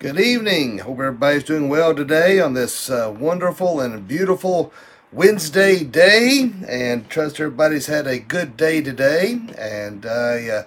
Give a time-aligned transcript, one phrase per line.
[0.00, 0.78] Good evening.
[0.78, 4.72] Hope everybody's doing well today on this uh, wonderful and beautiful
[5.10, 9.40] Wednesday day, and trust everybody's had a good day today.
[9.58, 10.64] And I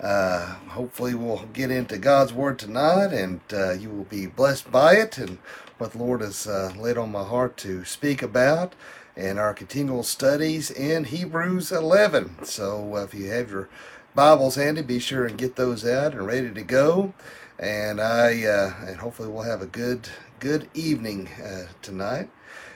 [0.00, 4.72] uh, uh, hopefully we'll get into God's Word tonight, and uh, you will be blessed
[4.72, 5.38] by it and
[5.78, 8.74] what the Lord has uh, laid on my heart to speak about
[9.16, 12.46] and our continual studies in Hebrews 11.
[12.46, 13.68] So uh, if you have your
[14.16, 17.14] Bibles handy, be sure and get those out and ready to go
[17.62, 20.08] and I uh, and hopefully we'll have a good
[20.40, 22.28] good evening uh, tonight.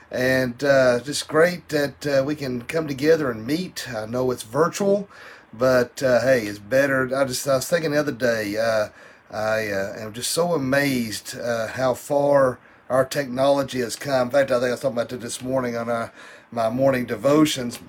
[0.09, 3.89] And uh, just great that uh, we can come together and meet.
[3.93, 5.09] I know it's virtual,
[5.51, 7.13] but uh, hey, it's better.
[7.13, 8.55] I just I was thinking the other day.
[8.57, 8.89] Uh,
[9.29, 9.59] I
[9.99, 12.59] am just so amazed how far
[12.89, 14.29] our technology has come.
[14.29, 16.13] In fact, I think I was talking about it this morning on our,
[16.49, 17.79] my morning devotions.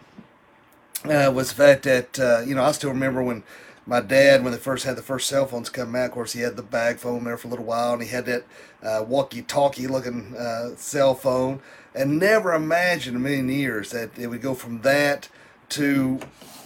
[1.05, 3.45] was the fact that you know I still remember when
[3.89, 6.43] my dad, when they first had the first cell phones come out, of course, he
[6.43, 8.45] had the bag phone there for a little while, and he had that
[8.83, 11.61] uh, walkie-talkie looking uh, cell phone,
[11.95, 15.31] and never imagined in a million years that it would go from that
[15.71, 16.21] to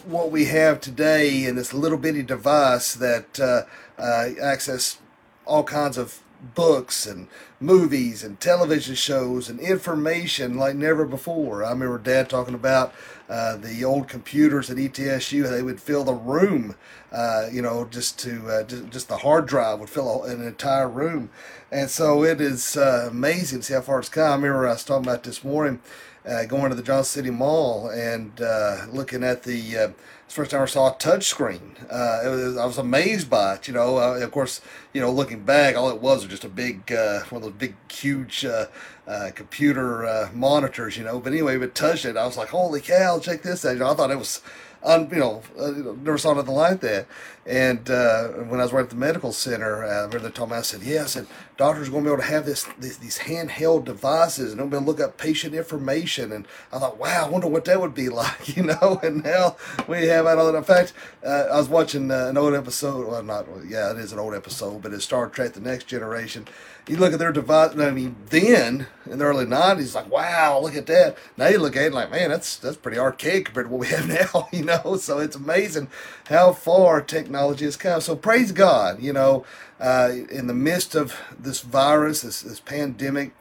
[0.04, 3.62] what we have today in this little bitty device that uh,
[3.98, 4.98] uh access
[5.46, 6.20] all kinds of
[6.56, 7.28] books and
[7.62, 11.64] movies and television shows and information like never before.
[11.64, 12.92] I remember Dad talking about
[13.28, 15.48] uh, the old computers at ETSU.
[15.48, 16.74] They would fill the room,
[17.12, 21.30] uh, you know, just to uh, just, the hard drive would fill an entire room,
[21.70, 24.44] and so it is uh, amazing to see how far it's come.
[24.44, 25.80] I remember I was talking about this morning.
[26.24, 29.92] Uh, going to the Johnson City Mall and uh, looking at the
[30.32, 31.76] first time I saw a touch screen.
[31.90, 33.68] Uh, was, I was amazed by it.
[33.68, 34.60] You know, uh, of course,
[34.92, 37.58] you know, looking back, all it was was just a big, uh, one of those
[37.58, 38.66] big, huge uh,
[39.06, 40.96] uh, computer uh, monitors.
[40.96, 42.16] You know, but anyway, it touched it.
[42.16, 43.18] I was like, holy cow!
[43.18, 43.74] Check this out.
[43.74, 44.40] You know, I thought it was
[44.84, 47.06] un, you know, uh, never saw nothing like that.
[47.44, 50.56] And uh, when I was working at the medical center, I remember they told me,
[50.56, 53.18] I said, yeah, I said, doctors going to be able to have this, this these
[53.18, 56.30] handheld devices and they'll be able to look up patient information.
[56.30, 59.00] And I thought, wow, I wonder what that would be like, you know?
[59.02, 59.56] And now
[59.88, 60.56] we have all that.
[60.56, 60.92] In fact,
[61.24, 64.34] uh, I was watching uh, an old episode, well, not, yeah, it is an old
[64.34, 66.46] episode, but it's Star Trek The Next Generation
[66.88, 67.76] you look at their device.
[67.76, 71.16] I mean, then in the early '90s, like, wow, look at that.
[71.36, 73.86] Now you look at it like, man, that's that's pretty archaic compared to what we
[73.88, 74.48] have now.
[74.52, 75.88] You know, so it's amazing
[76.28, 78.00] how far technology has come.
[78.00, 79.02] So praise God.
[79.02, 79.44] You know,
[79.80, 83.32] uh, in the midst of this virus, this, this pandemic,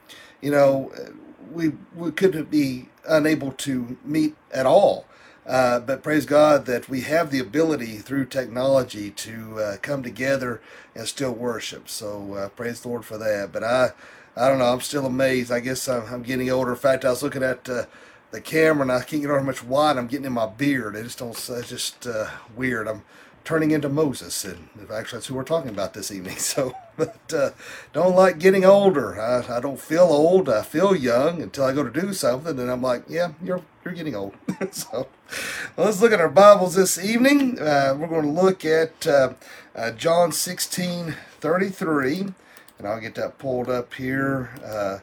[0.41, 0.91] you know,
[1.51, 5.05] we we couldn't be unable to meet at all.
[5.45, 10.61] Uh, but praise God that we have the ability through technology to uh, come together
[10.95, 11.89] and still worship.
[11.89, 13.51] So uh, praise the Lord for that.
[13.51, 13.91] But I,
[14.35, 14.71] I don't know.
[14.71, 15.51] I'm still amazed.
[15.51, 16.71] I guess I'm, I'm getting older.
[16.71, 17.85] In fact, I was looking at uh,
[18.31, 20.95] the camera and I can't get how much white I'm getting in my beard.
[20.95, 21.31] I just don't.
[21.31, 22.87] It's just uh, weird.
[22.87, 23.03] I'm
[23.43, 26.35] turning into Moses, and actually that's who we're talking about this evening.
[26.39, 27.51] So, but uh,
[27.93, 29.19] don't like getting older.
[29.19, 30.49] I, I don't feel old.
[30.49, 33.93] I feel young until I go to do something, and I'm like, yeah, you're you're
[33.93, 34.35] getting old.
[34.71, 35.07] so,
[35.75, 37.59] well, let's look at our Bibles this evening.
[37.59, 39.33] Uh, we're going to look at uh,
[39.75, 42.19] uh, John 16, 33,
[42.77, 44.99] and I'll get that pulled up here uh,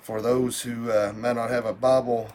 [0.00, 2.30] for those who uh, may not have a Bible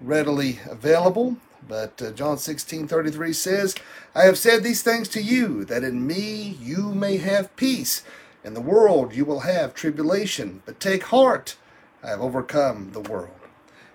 [0.00, 1.36] readily available.
[1.66, 3.74] But uh, John 16 33 says,
[4.14, 8.02] I have said these things to you, that in me you may have peace.
[8.44, 11.56] In the world you will have tribulation, but take heart,
[12.02, 13.30] I have overcome the world.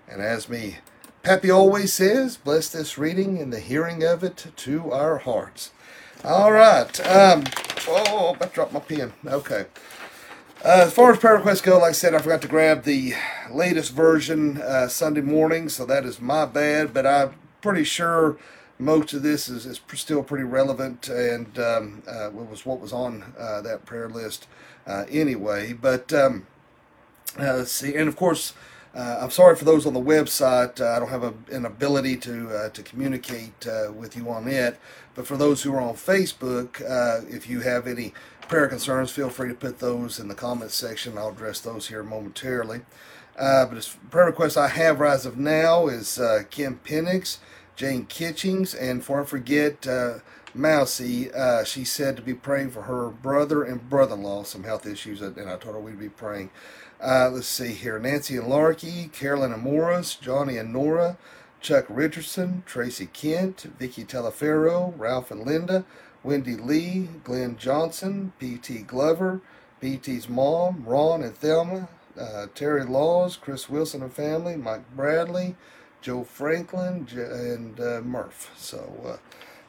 [0.08, 0.78] And as me
[1.22, 5.70] Pappy always says, bless this reading and the hearing of it to our hearts.
[6.24, 6.98] All right.
[7.06, 7.44] Um,
[7.86, 9.12] oh, I dropped my pen.
[9.26, 9.66] Okay.
[10.62, 13.14] Uh, as far as prayer requests go, like I said, I forgot to grab the
[13.50, 16.92] latest version uh, Sunday morning, so that is my bad.
[16.92, 17.32] But I'm
[17.62, 18.36] pretty sure
[18.78, 23.32] most of this is, is still pretty relevant and um, uh, was what was on
[23.38, 24.48] uh, that prayer list
[24.86, 25.72] uh, anyway.
[25.72, 26.46] But um,
[27.38, 28.52] let's see, and of course.
[28.92, 30.80] I'm sorry for those on the website.
[30.80, 34.80] I don't have a, an ability to to communicate with you on it.
[35.14, 36.80] But for those who are on Facebook,
[37.32, 38.14] if you have any
[38.50, 41.16] prayer concerns, feel free to put those in the comments section.
[41.16, 42.80] I'll address those here momentarily.
[43.38, 46.20] Uh, but as prayer requests I have as of now is
[46.50, 47.38] Kim Penix,
[47.76, 49.86] Jane Kitchings, and for I forget
[50.52, 51.30] Mousy,
[51.64, 55.56] she said to be praying for her brother and brother-in-law some health issues, and I
[55.56, 56.50] told her we'd be praying.
[57.00, 58.00] Uh, let's see here.
[58.00, 61.18] Nancy and Larky, Carolyn and Morris, Johnny and Nora,
[61.60, 65.84] Chuck Richardson, Tracy Kent, Vicky Teleferro, Ralph and Linda,
[66.22, 68.80] Wendy Lee, Glenn Johnson, P.T.
[68.80, 69.40] Glover,
[69.80, 71.88] P.T.'s mom, Ron and Thelma,
[72.18, 75.56] uh, Terry Laws, Chris Wilson and family, Mike Bradley,
[76.02, 78.50] Joe Franklin, and uh, Murph.
[78.56, 79.18] So,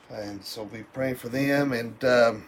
[0.09, 2.45] uh, and so we praying for them, and um,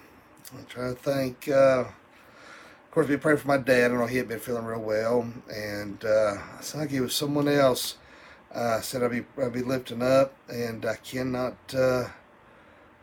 [0.54, 1.48] I'm trying to think.
[1.48, 3.92] Uh, of course, we pray for my dad.
[3.92, 7.48] I know he had been feeling real well, and uh, I like it was someone
[7.48, 7.96] else.
[8.54, 11.56] Uh, said I'd be I'd be lifting up, and I cannot.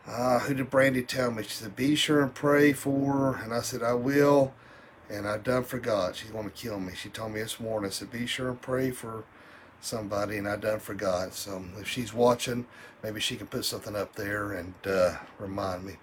[0.07, 1.43] Uh, who did Brandy tell me?
[1.43, 3.43] She said, "Be sure and pray for," her.
[3.43, 4.53] and I said, "I will."
[5.09, 6.15] And I done forgot.
[6.15, 6.93] She's going to kill me.
[6.95, 7.89] She told me this morning.
[7.89, 9.23] I said, "Be sure and pray for
[9.81, 11.33] somebody," and I done forgot.
[11.33, 12.65] So if she's watching,
[13.03, 15.97] maybe she can put something up there and uh, remind me.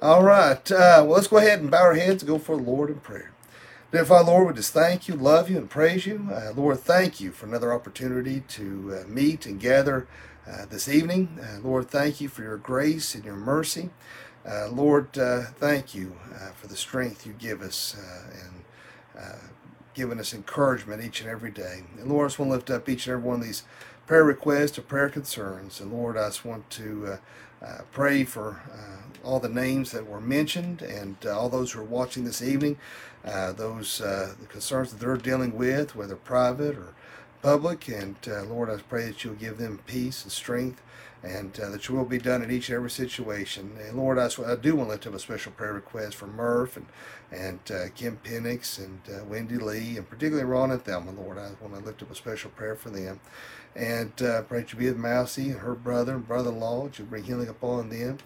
[0.00, 0.70] All right.
[0.70, 3.00] Uh, well, let's go ahead and bow our heads and go for the Lord in
[3.00, 3.32] prayer.
[3.92, 6.28] Dear Father, Lord, we just thank you, love you, and praise you.
[6.32, 10.06] Uh, Lord, thank you for another opportunity to uh, meet and gather
[10.46, 11.38] uh, this evening.
[11.40, 13.90] Uh, Lord, thank you for your grace and your mercy.
[14.46, 16.16] Uh, Lord, uh, thank you
[16.56, 17.96] for the strength you give us
[18.42, 18.64] and
[19.94, 21.82] giving us encouragement each and every day.
[21.98, 23.62] And Lord, I just want to lift up each and every one of these
[24.06, 25.80] prayer requests or prayer concerns.
[25.80, 27.18] And Lord, I just want to
[27.62, 31.80] uh, pray for uh, all the names that were mentioned and uh, all those who
[31.80, 32.76] are watching this evening,
[33.24, 36.94] uh, those uh, the concerns that they're dealing with, whether private or
[37.42, 37.88] public.
[37.88, 40.82] And uh, Lord, I pray that you'll give them peace and strength
[41.22, 43.76] and uh, that your will be done in each and every situation.
[43.80, 46.76] And Lord, I, I do want to lift up a special prayer request for Murph
[46.76, 46.86] and
[47.32, 51.38] and uh, Kim Penix and uh, Wendy Lee, and particularly Ron and Thelma, Lord.
[51.38, 53.20] I want to lift up a special prayer for them.
[53.74, 56.84] And uh, pray that you be with Mousy and her brother and brother in law,
[56.84, 58.18] that you bring healing upon them.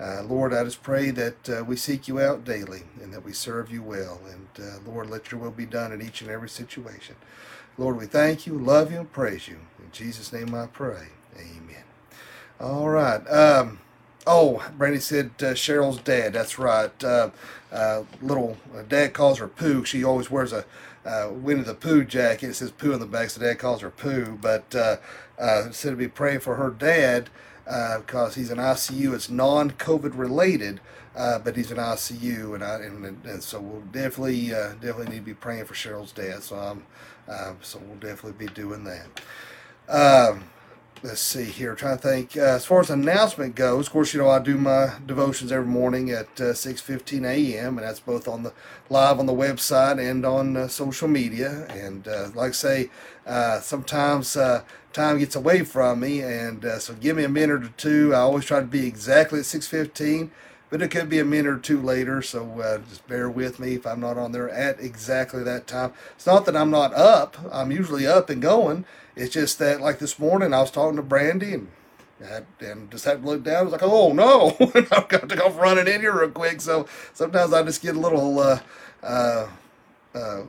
[0.00, 3.32] Uh, Lord, I just pray that uh, we seek you out daily and that we
[3.32, 4.20] serve you well.
[4.30, 7.16] And uh, Lord, let your will be done in each and every situation.
[7.78, 9.58] Lord, we thank you, love you, and praise you.
[9.78, 11.06] In Jesus' name I pray.
[11.36, 11.84] Amen.
[12.58, 13.24] All right.
[13.28, 13.78] Um,
[14.26, 16.32] oh, Brandy said uh, Cheryl's dad.
[16.32, 16.90] That's right.
[17.04, 17.30] Uh,
[17.70, 19.84] uh, little uh, dad calls her Pooh.
[19.84, 20.64] She always wears a
[21.06, 22.48] uh, Winnie the Pooh jacket.
[22.48, 24.36] It says Pooh on the back, so dad calls her Pooh.
[24.42, 24.96] But uh,
[25.38, 27.30] uh, said to be praying for her dad
[27.64, 29.14] because he's in ICU.
[29.14, 30.80] It's non-COVID related.
[31.14, 35.34] but he's in ICU, and I and, and so we'll definitely definitely need to be
[35.34, 36.42] praying for Cheryl's dad.
[36.42, 36.82] So I'm
[37.60, 39.20] so we'll definitely be doing that.
[39.88, 40.44] Um,
[41.02, 41.70] let's see here.
[41.70, 42.36] I'm trying to think.
[42.36, 45.66] Uh, as far as announcement goes, of course, you know I do my devotions every
[45.66, 47.78] morning at uh, 6:15 a.m.
[47.78, 48.52] and that's both on the
[48.90, 51.66] live on the website and on uh, social media.
[51.70, 52.90] And uh, like I say,
[53.26, 57.72] uh, sometimes uh, time gets away from me, and so give me a minute or
[57.76, 58.14] two.
[58.14, 60.30] I always try to be exactly at 6:15.
[60.70, 63.86] But it could be a minute or two later, so just bear with me if
[63.86, 65.94] I'm not on there at exactly that time.
[66.14, 68.84] It's not that I'm not up; I'm usually up and going
[69.18, 71.68] it's just that, like this morning, I was talking to Brandy and
[72.60, 73.56] and just had to look down.
[73.56, 74.56] I was like, oh no,
[74.92, 76.60] I've got to go running in here real quick.
[76.60, 78.60] So sometimes I just get a little, uh,
[79.02, 79.48] uh,
[80.14, 80.42] uh,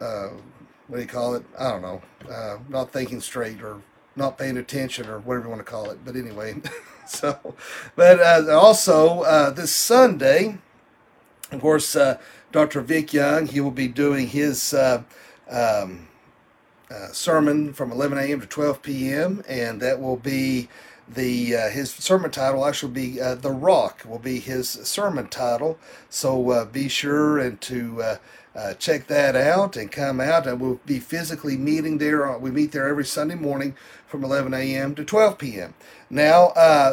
[0.00, 0.28] uh,
[0.86, 1.44] what do you call it?
[1.58, 3.82] I don't know, uh, not thinking straight or
[4.18, 6.04] not paying attention or whatever you want to call it.
[6.04, 6.56] But anyway,
[7.06, 7.54] so,
[7.96, 10.58] but uh, also uh, this Sunday,
[11.50, 12.18] of course, uh,
[12.52, 12.80] Dr.
[12.82, 14.74] Vic Young, he will be doing his.
[14.74, 15.02] Uh,
[15.48, 16.08] um,
[16.90, 18.40] uh, sermon from 11 a.m.
[18.40, 19.42] to 12 p.m.
[19.46, 20.68] and that will be
[21.06, 25.78] the uh, his sermon title actually be uh, the rock will be his sermon title
[26.08, 28.18] so uh, be sure and to
[28.58, 32.50] uh, uh, check that out and come out and we'll be physically meeting there we
[32.50, 33.74] meet there every sunday morning
[34.06, 35.74] from 11 a.m to 12 p.m
[36.10, 36.52] now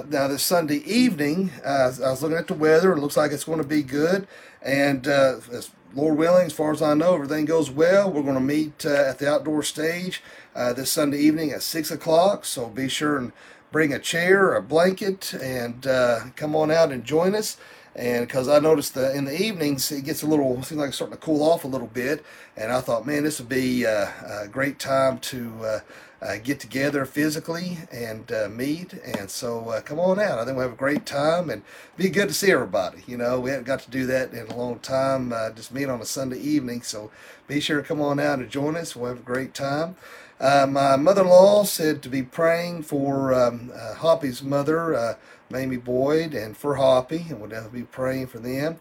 [0.09, 3.57] now this sunday evening i was looking at the weather it looks like it's going
[3.57, 4.27] to be good
[4.62, 8.12] and as Lord willing, as far as I know, everything goes well.
[8.12, 10.22] We're going to meet uh, at the outdoor stage
[10.53, 12.43] uh, this Sunday evening at 6 o'clock.
[12.43, 13.31] So be sure and
[13.72, 17.55] bring a chair, a blanket, and uh, come on out and join us.
[17.95, 20.97] And because I noticed that in the evenings it gets a little, seems like it's
[20.97, 22.25] starting to cool off a little bit.
[22.57, 24.07] And I thought, man, this would be uh,
[24.43, 25.79] a great time to uh,
[26.21, 28.93] uh, get together physically and uh, meet.
[28.93, 30.39] And so uh, come on out.
[30.39, 31.61] I think we'll have a great time and
[31.95, 33.03] be good to see everybody.
[33.07, 36.01] You know, we haven't got to do that in a long time, just meet on
[36.01, 36.81] a Sunday evening.
[36.81, 37.11] So
[37.47, 38.93] be sure to come on out and join us.
[38.95, 39.95] We'll have a great time.
[40.39, 45.17] My mother-in-law said to be praying for um, Hoppy's mother,
[45.49, 48.77] Mamie Boyd, and for Hoppy, and we'll definitely be praying for them.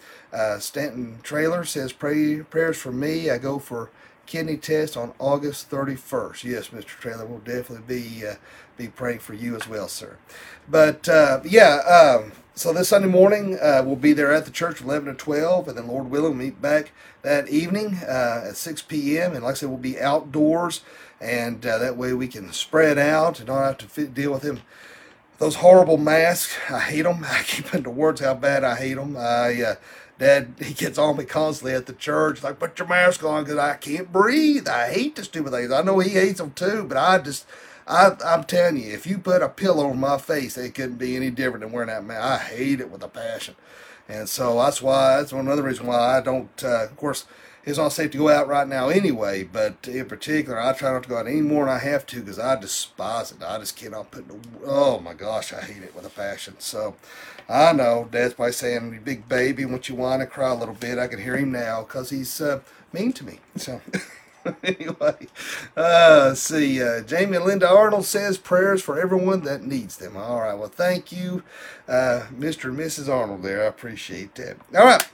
[0.59, 3.31] Stanton Trailer says, "Pray prayers for me.
[3.31, 3.91] I go for."
[4.27, 6.45] kidney test on August 31st.
[6.45, 6.87] Yes, Mr.
[6.87, 8.35] Trailer, we'll definitely be uh,
[8.77, 10.17] be praying for you as well, sir.
[10.69, 11.77] But uh, yeah,
[12.23, 15.69] um, so this Sunday morning uh, we'll be there at the church 11 to 12,
[15.69, 16.93] and then Lord willing, we'll meet back
[17.23, 19.33] that evening uh, at 6 p.m.
[19.35, 20.83] And like I said, we'll be outdoors,
[21.21, 24.43] and uh, that way we can spread out and not have to fit, deal with
[24.43, 24.61] them.
[25.39, 27.25] Those horrible masks, I hate them.
[27.29, 29.17] I keep into words how bad I hate them.
[29.17, 29.75] I uh,
[30.19, 33.59] Dad, he gets on me constantly at the church, like, put your mask on because
[33.59, 34.69] I can't breathe.
[34.69, 35.73] I hate the stupid things.
[35.73, 37.47] I know he hates them too, but I just,
[37.87, 41.17] I, I'm telling you, if you put a pillow over my face, it couldn't be
[41.17, 42.23] any different than wearing that mask.
[42.23, 43.57] I hate it with a passion.
[44.09, 47.25] And so that's why, that's one other reason why I don't, uh, of course,
[47.65, 51.05] it's not safe to go out right now anyway, but in particular, I try not
[51.05, 53.43] to go out any more than I have to because I despise it.
[53.43, 54.27] I just cannot put,
[54.67, 56.57] oh my gosh, I hate it with a passion.
[56.59, 56.97] So
[57.49, 60.75] I know Dad's probably saying, you big baby, once you whine and cry a little
[60.75, 62.61] bit, I can hear him now because he's uh,
[62.93, 63.41] mean to me.
[63.57, 63.81] So.
[64.63, 65.27] anyway,
[65.75, 70.19] uh, see, uh, Jamie Linda Arnold says prayers for everyone that needs them.
[70.19, 71.43] All right, well, thank you,
[71.89, 72.69] uh, Mr.
[72.69, 73.09] and Mrs.
[73.09, 73.63] Arnold there.
[73.63, 74.59] I appreciate that.
[74.77, 75.09] All right.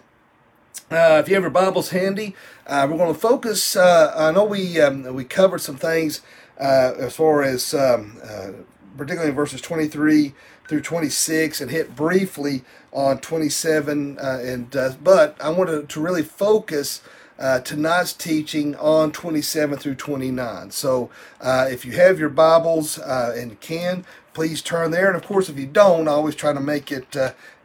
[0.90, 2.34] Uh, if you have your Bibles handy,
[2.66, 3.76] uh, we're going to focus.
[3.76, 6.20] Uh, I know we um, we covered some things
[6.58, 8.48] uh, as far as um, uh,
[8.96, 10.34] particularly in verses 23
[10.66, 14.18] through 26, and hit briefly on 27.
[14.18, 14.70] Uh, and
[15.04, 17.02] but I wanted to really focus.
[17.38, 20.72] tonight's teaching on 27 through 29.
[20.72, 21.08] So,
[21.40, 25.06] if you have your Bibles and can, please turn there.
[25.06, 27.16] And of course, if you don't, I always try to make it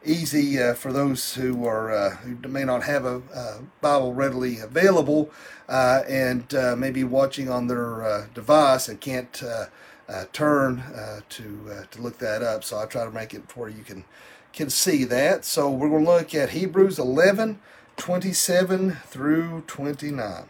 [0.06, 4.60] easy uh, for those who are uh, who may not have a, a Bible readily
[4.60, 5.30] available
[5.68, 9.66] uh, and uh, maybe watching on their uh, device and can't uh,
[10.34, 10.84] turn
[11.30, 12.64] to to look that up.
[12.64, 14.06] So I try to make it where you can
[14.54, 15.44] can see that.
[15.46, 17.60] So we're going to look at Hebrews 11,
[17.98, 20.46] 27 through 29.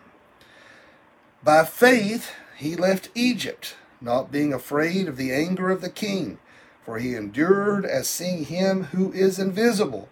[1.44, 6.38] By faith he left Egypt, not being afraid of the anger of the king
[6.86, 10.08] for he endured as seeing him who is invisible.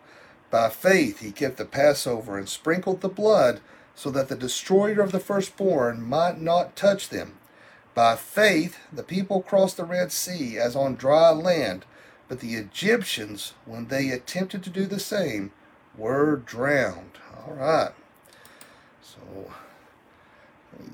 [0.49, 3.61] By faith he kept the Passover and sprinkled the blood,
[3.95, 7.35] so that the destroyer of the firstborn might not touch them.
[7.93, 11.85] By faith the people crossed the Red Sea as on dry land,
[12.27, 15.51] but the Egyptians, when they attempted to do the same,
[15.95, 17.19] were drowned.
[17.45, 17.91] All right.
[19.01, 19.51] So,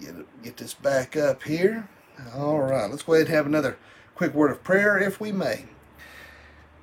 [0.01, 1.87] get, get this back up here.
[2.35, 3.77] All right, let's go ahead and have another
[4.19, 5.63] quick word of prayer, if we may.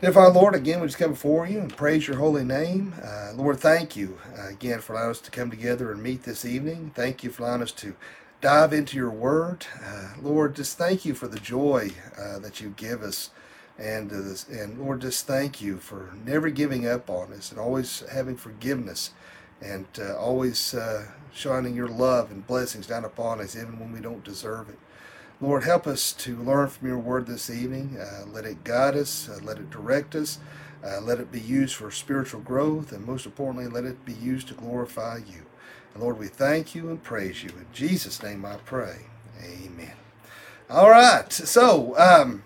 [0.00, 2.94] Father, Lord, again, we just come before you and praise your holy name.
[3.04, 6.46] Uh, Lord, thank you uh, again for allowing us to come together and meet this
[6.46, 6.92] evening.
[6.94, 7.94] Thank you for allowing us to
[8.40, 9.66] dive into your word.
[9.84, 13.32] Uh, Lord, just thank you for the joy uh, that you give us.
[13.78, 18.02] And, uh, and Lord, just thank you for never giving up on us and always
[18.10, 19.10] having forgiveness
[19.60, 20.74] and uh, always
[21.34, 24.78] shining your love and blessings down upon us even when we don't deserve it.
[25.38, 27.98] Lord, help us to learn from your word this evening.
[28.00, 30.38] Uh, let it guide us, uh, let it direct us,
[30.82, 34.48] uh, let it be used for spiritual growth, and most importantly, let it be used
[34.48, 35.42] to glorify you.
[35.92, 37.50] And Lord, we thank you and praise you.
[37.50, 39.00] In Jesus' name I pray.
[39.44, 39.92] Amen.
[40.70, 41.30] All right.
[41.30, 42.42] So, um,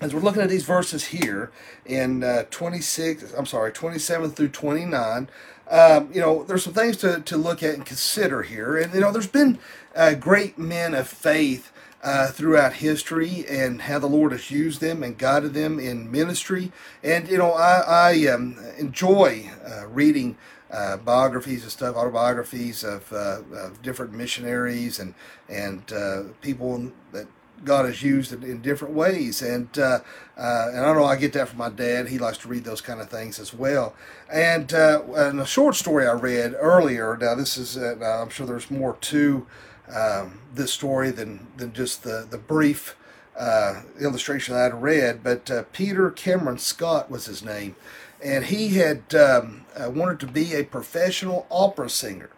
[0.00, 1.52] as we're looking at these verses here
[1.84, 5.28] in uh, 26, I'm sorry, 27 through 29,
[5.70, 8.78] um, you know, there's some things to, to look at and consider here.
[8.78, 9.58] And, you know, there's been
[9.94, 11.71] uh, great men of faith
[12.02, 16.72] uh, throughout history and how the Lord has used them and guided them in ministry.
[17.02, 20.36] And you know, I, I um, enjoy uh, reading
[20.70, 25.14] uh, biographies and stuff, autobiographies of, uh, of different missionaries and
[25.48, 27.26] and uh, people that
[27.62, 29.42] God has used in, in different ways.
[29.42, 30.00] And uh,
[30.36, 32.08] and I know I get that from my dad.
[32.08, 33.94] He likes to read those kind of things as well.
[34.32, 37.16] And, and a short story I read earlier.
[37.16, 39.46] Now this is I'm sure there's more to
[39.94, 42.96] um, this story than than just the the brief
[43.38, 45.22] uh, illustration I'd read.
[45.22, 47.76] But uh, Peter Cameron Scott was his name,
[48.22, 52.30] and he had um, uh, wanted to be a professional opera singer,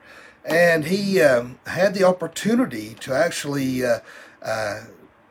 [0.45, 4.01] and he um, had the opportunity to actually uh,
[4.43, 4.81] uh,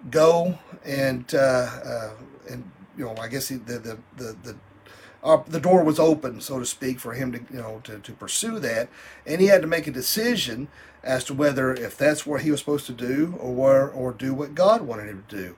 [0.09, 4.55] go and and you know I guess he, the the the, the
[5.47, 8.59] the door was open, so to speak, for him to you know to, to pursue
[8.59, 8.89] that,
[9.25, 10.67] and he had to make a decision
[11.03, 14.55] as to whether if that's what he was supposed to do or or do what
[14.55, 15.55] God wanted him to do.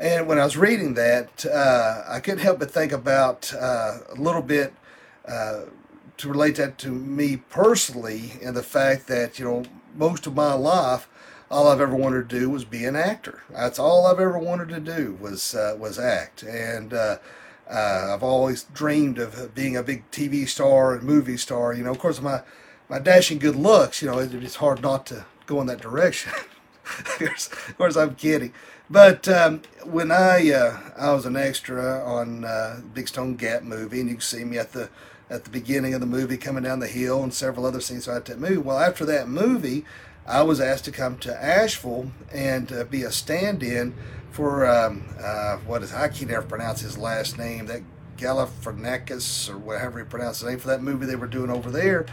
[0.00, 4.14] And when I was reading that, uh, I couldn't help but think about uh, a
[4.14, 4.72] little bit
[5.26, 5.62] uh,
[6.18, 9.64] to relate that to me personally, and the fact that you know
[9.96, 11.08] most of my life,
[11.50, 13.42] all I've ever wanted to do was be an actor.
[13.50, 17.18] That's all I've ever wanted to do was uh, was act, and uh,
[17.68, 21.72] uh, I've always dreamed of being a big TV star and movie star.
[21.74, 22.42] You know, of course, my
[22.88, 24.02] my dashing good looks.
[24.02, 26.32] You know, it, it's hard not to go in that direction.
[27.20, 28.52] of course, I'm kidding.
[28.90, 34.00] But um, when I uh, I was an extra on uh, Big Stone Gap movie,
[34.00, 34.88] and you can see me at the
[35.30, 38.24] at the beginning of the movie coming down the hill and several other scenes throughout
[38.26, 38.56] that movie.
[38.56, 39.84] Well, after that movie,
[40.26, 43.94] I was asked to come to Asheville and uh, be a stand-in
[44.30, 47.66] for um, uh, what is I can't ever pronounce his last name.
[47.66, 47.82] That
[48.18, 52.06] Galifianakis or whatever he pronounced the name for that movie they were doing over there,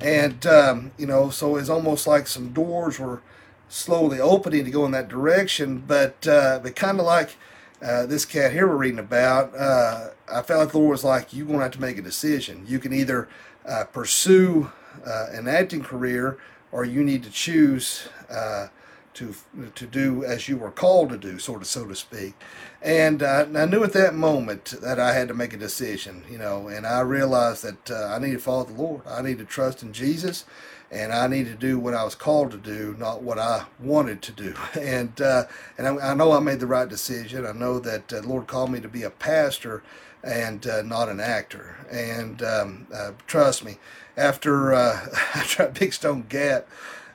[0.00, 3.22] and um, you know, so it's almost like some doors were
[3.68, 5.82] slowly opening to go in that direction.
[5.86, 7.36] But uh, but kind of like
[7.82, 11.34] uh, this cat here we're reading about, uh, I felt like the Lord was like,
[11.34, 12.64] you're going to have to make a decision.
[12.66, 13.28] You can either
[13.66, 14.70] uh, pursue
[15.04, 16.38] uh, an acting career
[16.70, 18.68] or you need to choose uh,
[19.14, 19.34] to
[19.74, 22.34] to do as you were called to do, sort of so to speak.
[22.80, 26.38] And uh, I knew at that moment that I had to make a decision, you
[26.38, 29.02] know, and I realized that uh, I need to follow the Lord.
[29.06, 30.44] I need to trust in Jesus,
[30.90, 34.22] and I need to do what I was called to do, not what I wanted
[34.22, 34.54] to do.
[34.74, 35.44] And uh,
[35.78, 37.46] and I, I, know I made the right decision.
[37.46, 39.82] I know that uh, the Lord called me to be a pastor
[40.24, 41.76] and uh, not an actor.
[41.90, 43.78] And um, uh, trust me,
[44.16, 46.66] after after Big Stone Gap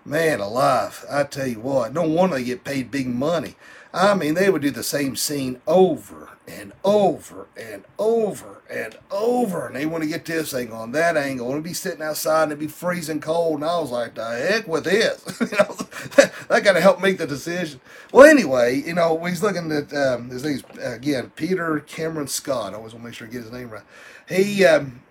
[0.07, 3.57] Man alive, I tell you what, no wonder they get paid big money.
[3.93, 9.67] I mean, they would do the same scene over and over and over and over.
[9.67, 11.53] And they want to get this angle on that angle.
[11.53, 13.55] And be sitting outside and it'd be freezing cold.
[13.55, 15.25] And I was like, the heck with this.
[15.41, 15.75] you know,
[16.47, 17.81] that got to help make the decision.
[18.13, 22.73] Well, anyway, you know, he's looking at um, his name's, again, Peter Cameron Scott.
[22.73, 23.83] I always want to make sure I get his name right.
[24.29, 25.01] He, um,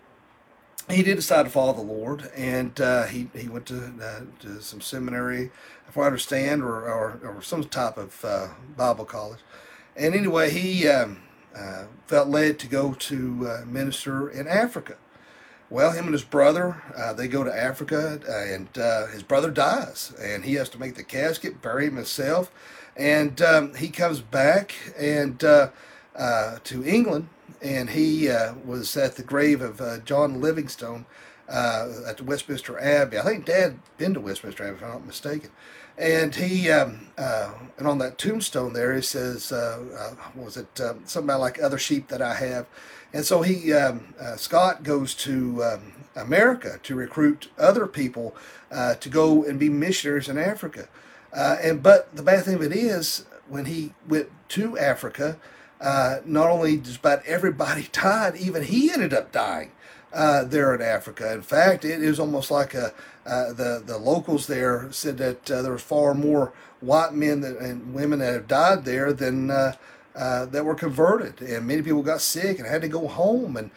[0.89, 4.61] he did decide to follow the Lord, and uh, he he went to, uh, to
[4.61, 5.51] some seminary,
[5.89, 9.41] if I understand, or or, or some type of uh, Bible college.
[9.97, 11.23] And anyway, he um,
[11.57, 14.97] uh, felt led to go to uh, minister in Africa.
[15.69, 18.69] Well, him and his brother, uh, they go to Africa, and
[19.13, 22.53] his brother dies, and he has to make the casket, bury him himself,
[22.97, 25.73] and um, he comes back and to
[26.85, 27.29] England
[27.63, 31.07] and he uh, was at the grave of uh, John Livingstone
[31.49, 33.19] uh, at the Westminster Abbey.
[33.19, 35.51] I think Dad been to Westminster Abbey, if I'm not mistaken.
[35.99, 40.81] And he um, uh, and on that tombstone there, he says, uh, uh, "Was it
[40.81, 42.67] um, something like other sheep that I have?"
[43.15, 48.37] And so he um, Scott goes to um, America to recruit other people
[48.71, 50.89] to go and be missionaries in Africa.
[51.33, 55.39] and but the bad thing of it is, when he went to Africa,
[55.81, 59.71] uh, not only just about everybody died, even he ended up dying
[60.13, 61.33] uh, there in Africa.
[61.33, 62.93] In fact, it is almost like a,
[63.27, 67.59] uh, the the locals there said that uh, there was far more white men that,
[67.59, 69.51] and women that have died there than.
[69.51, 69.73] Uh,
[70.15, 73.55] uh, that were converted, and many people got sick and had to go home.
[73.55, 73.71] And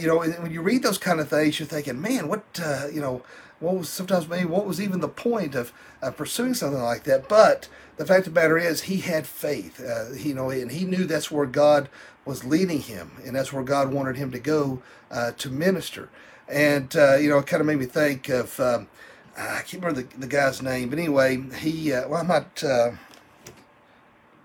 [0.00, 2.42] you know, when you read those kind of things, you're thinking, "Man, what
[2.90, 3.22] you know,
[3.60, 7.28] what was sometimes maybe what was even the point of, of pursuing something like that?
[7.28, 9.80] But the fact of the matter is, he had faith.
[9.80, 11.88] Uh, you know, and he knew that's where God
[12.24, 16.08] was leading him, and that's where God wanted him to go uh, to minister.
[16.48, 18.88] And uh, you know, it kind of made me think of um,
[19.36, 22.62] I can't remember the, the guy's name, but anyway, he uh, well, I'm not.
[22.62, 22.92] Uh,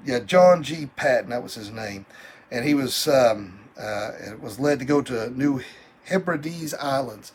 [0.05, 0.89] yeah, John G.
[0.95, 2.05] Paton, that was his name,
[2.49, 5.61] and he was um, uh, was led to go to New
[6.05, 7.31] Hebrides Islands,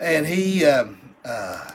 [0.00, 1.72] and he um, uh,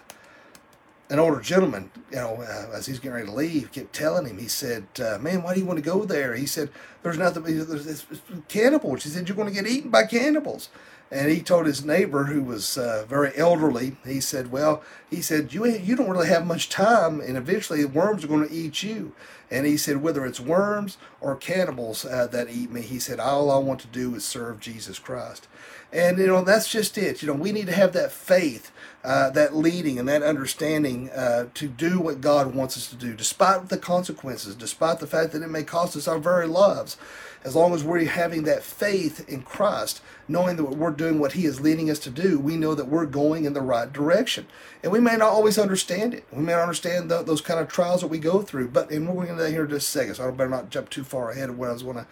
[1.10, 4.38] an older gentleman, you know, uh, as he's getting ready to leave, kept telling him.
[4.38, 6.70] He said, uh, "Man, why do you want to go there?" He said,
[7.04, 7.44] "There's nothing.
[7.44, 8.06] There's, there's
[8.48, 10.70] cannibals." He said, "You're going to get eaten by cannibals."
[11.14, 15.54] And he told his neighbor, who was uh, very elderly, he said, "Well, he said
[15.54, 19.14] you you don't really have much time, and eventually worms are going to eat you."
[19.52, 23.52] And he said, whether it's worms or cannibals uh, that eat me, he said, all
[23.52, 25.48] I want to do is serve Jesus Christ.
[25.92, 27.22] And you know that's just it.
[27.22, 28.72] You know we need to have that faith
[29.04, 33.16] uh, that leading and that understanding uh, to do what God wants us to do,
[33.16, 36.98] despite the consequences, despite the fact that it may cost us our very lives.
[37.44, 41.46] As long as we're having that faith in Christ, knowing that we're doing what He
[41.46, 44.46] is leading us to do, we know that we're going in the right direction.
[44.84, 46.24] And we may not always understand it.
[46.32, 48.68] We may not understand the, those kind of trials that we go through.
[48.68, 50.70] But and we're going to that here in just a second, so I better not
[50.70, 52.08] jump too far ahead of what I was going to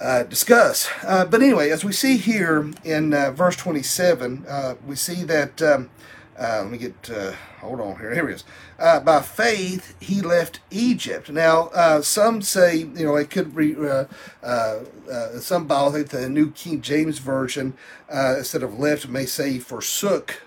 [0.00, 0.88] uh, discuss.
[1.02, 5.60] Uh, but anyway, as we see here in uh, verse 27, uh, we see that,
[5.60, 5.90] um,
[6.38, 8.44] uh, let me get, uh, hold on here, here he is.
[8.78, 11.30] by faith, he left Egypt.
[11.30, 13.74] Now, some say, you know, it could be,
[15.40, 17.74] some Bible, the New King James Version,
[18.08, 20.42] instead of left, may say forsook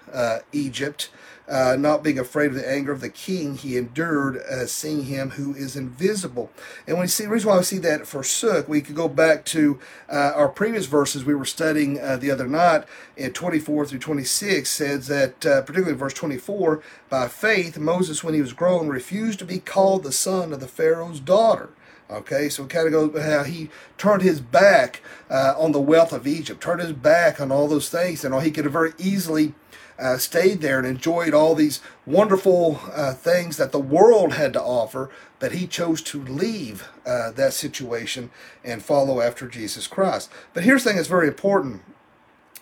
[0.54, 1.10] Egypt
[1.52, 5.32] uh, not being afraid of the anger of the king, he endured uh, seeing him
[5.32, 6.50] who is invisible.
[6.88, 9.44] And when we see, the reason why we see that forsook, we could go back
[9.46, 9.78] to
[10.10, 12.86] uh, our previous verses we were studying uh, the other night
[13.18, 18.42] in 24 through 26 says that, uh, particularly verse 24, by faith, Moses, when he
[18.42, 21.70] was grown, refused to be called the son of the Pharaoh's daughter.
[22.10, 26.12] Okay, so it kind of goes how he turned his back uh, on the wealth
[26.12, 28.92] of Egypt, turned his back on all those things, and all he could have very
[28.98, 29.54] easily
[30.02, 34.62] uh, stayed there and enjoyed all these wonderful uh, things that the world had to
[34.62, 35.10] offer,
[35.40, 38.32] but he chose to leave uh, that situation
[38.64, 40.32] and follow after Jesus Christ.
[40.54, 41.84] But here's the thing that's very important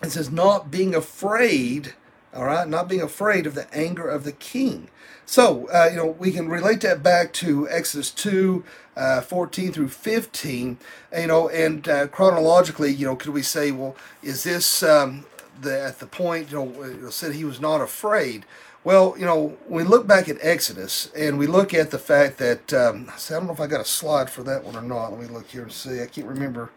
[0.02, 1.94] it says, not being afraid
[2.34, 4.88] All right, not being afraid of the anger of the king.
[5.26, 8.64] So, uh, you know, we can relate that back to Exodus 2,
[8.96, 10.78] uh, 14 through 15,
[11.18, 15.26] you know, and uh, chronologically, you know, could we say, well, is this um,
[15.60, 18.44] the, at the point, you know, said he was not afraid?
[18.82, 22.72] Well, you know, we look back at Exodus and we look at the fact that,
[22.72, 25.12] um, see, I don't know if I got a slide for that one or not.
[25.12, 26.00] Let me look here and see.
[26.00, 26.70] I can't remember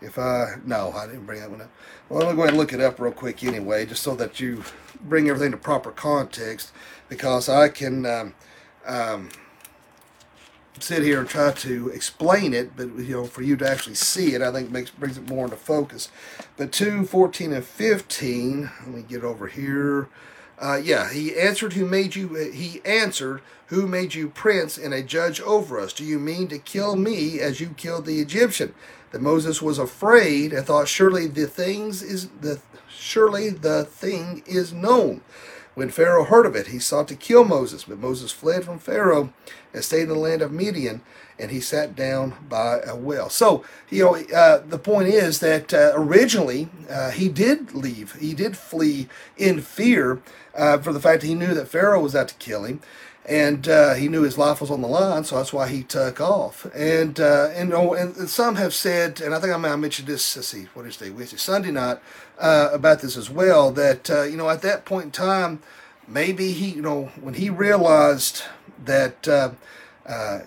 [0.00, 1.70] if I, no, I didn't bring that one up.
[2.08, 4.40] Well, let me go ahead and look it up real quick anyway, just so that
[4.40, 4.64] you
[5.02, 6.72] bring everything to proper context
[7.08, 8.34] because I can um,
[8.84, 9.28] um,
[10.80, 14.34] sit here and try to explain it, but you know, for you to actually see
[14.34, 16.08] it, I think makes brings it more into focus.
[16.56, 20.08] But 2, 14, and 15, let me get over here.
[20.58, 22.34] Uh, yeah, he answered, Who made you?
[22.34, 25.92] He answered, Who made you prince and a judge over us?
[25.92, 28.74] Do you mean to kill me as you killed the Egyptian?
[29.10, 34.72] That Moses was afraid and thought, Surely the things is the surely the thing is
[34.72, 35.20] known.
[35.76, 39.34] When Pharaoh heard of it, he sought to kill Moses, but Moses fled from Pharaoh
[39.74, 41.02] and stayed in the land of Midian,
[41.38, 43.28] and he sat down by a well.
[43.28, 48.32] So, you know, uh, the point is that uh, originally uh, he did leave, he
[48.32, 50.22] did flee in fear
[50.54, 52.80] uh, for the fact that he knew that Pharaoh was out to kill him
[53.28, 56.20] and uh, he knew his life was on the line, so that's why he took
[56.20, 56.64] off.
[56.74, 60.24] And uh, and, oh, and some have said, and I think I, mentioned this.
[60.24, 61.00] See, what is?
[61.00, 61.98] Wednesday, Sunday night
[62.38, 63.72] uh, about this as well.
[63.72, 65.60] That uh, you know, at that point in time,
[66.06, 68.42] maybe he, you know, when he realized
[68.84, 69.50] that uh,
[70.06, 70.40] uh,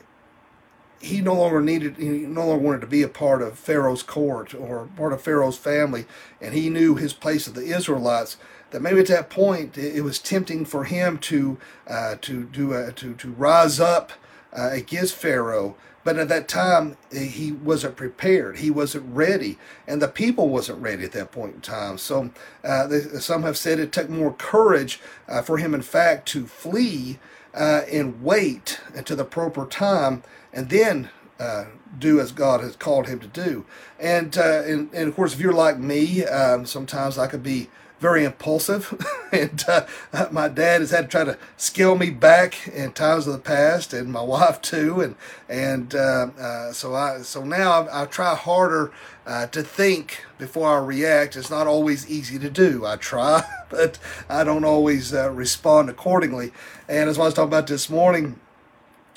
[1.01, 4.53] he no longer needed, he no longer wanted to be a part of Pharaoh's court
[4.53, 6.05] or part of Pharaoh's family,
[6.39, 8.37] and he knew his place of the Israelites
[8.71, 13.13] that maybe at that point it was tempting for him to uh, to do to
[13.13, 14.11] to rise up
[14.53, 15.75] uh, against Pharaoh.
[16.03, 18.59] But at that time, he wasn't prepared.
[18.59, 21.97] He wasn't ready, and the people wasn't ready at that point in time.
[21.97, 22.31] So,
[22.63, 26.47] uh, they, some have said it took more courage uh, for him, in fact, to
[26.47, 27.19] flee
[27.53, 31.65] uh, and wait until the proper time, and then uh,
[31.99, 33.65] do as God has called him to do.
[33.99, 37.69] And, uh, and, and of course, if you're like me, um, sometimes I could be
[37.99, 38.93] very impulsive,
[39.31, 39.85] and uh,
[40.31, 43.93] my dad has had to try to scale me back in times of the past,
[43.93, 45.15] and my wife too, and
[45.47, 48.91] and uh, uh, so I so now I, I try harder
[49.25, 51.35] uh, to think before I react.
[51.35, 52.85] It's not always easy to do.
[52.85, 56.51] I try, but I don't always uh, respond accordingly.
[56.87, 58.39] And as I was talking about this morning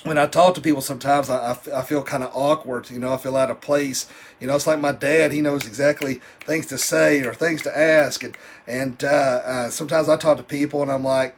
[0.04, 2.90] when I talk to people, sometimes I, I feel kind of awkward.
[2.90, 4.08] You know, I feel out of place.
[4.40, 5.32] You know, it's like my dad.
[5.32, 8.36] He knows exactly things to say or things to ask, and
[8.66, 9.06] and uh,
[9.44, 11.36] uh, sometimes I talk to people and I'm like,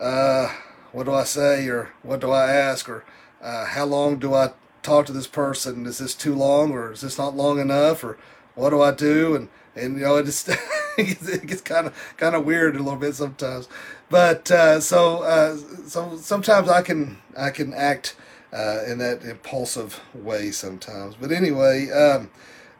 [0.00, 0.52] uh,
[0.92, 3.04] what do I say or what do I ask or
[3.42, 5.86] uh, how long do I talk to this person?
[5.86, 8.18] Is this too long or is this not long enough or
[8.54, 9.34] what do I do?
[9.34, 10.48] And and you know, it just
[10.98, 13.68] it gets kind of kind of weird a little bit sometimes.
[14.10, 18.16] But uh, so uh, so sometimes I can I can act
[18.52, 21.14] uh, in that impulsive way sometimes.
[21.14, 21.90] But anyway.
[21.90, 22.30] Um,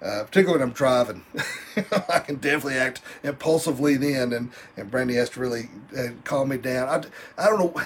[0.01, 1.25] uh, particularly when I'm driving,
[2.09, 6.57] I can definitely act impulsively then, and, and Brandy has to really uh, calm me
[6.57, 6.89] down.
[6.89, 7.83] I, I don't know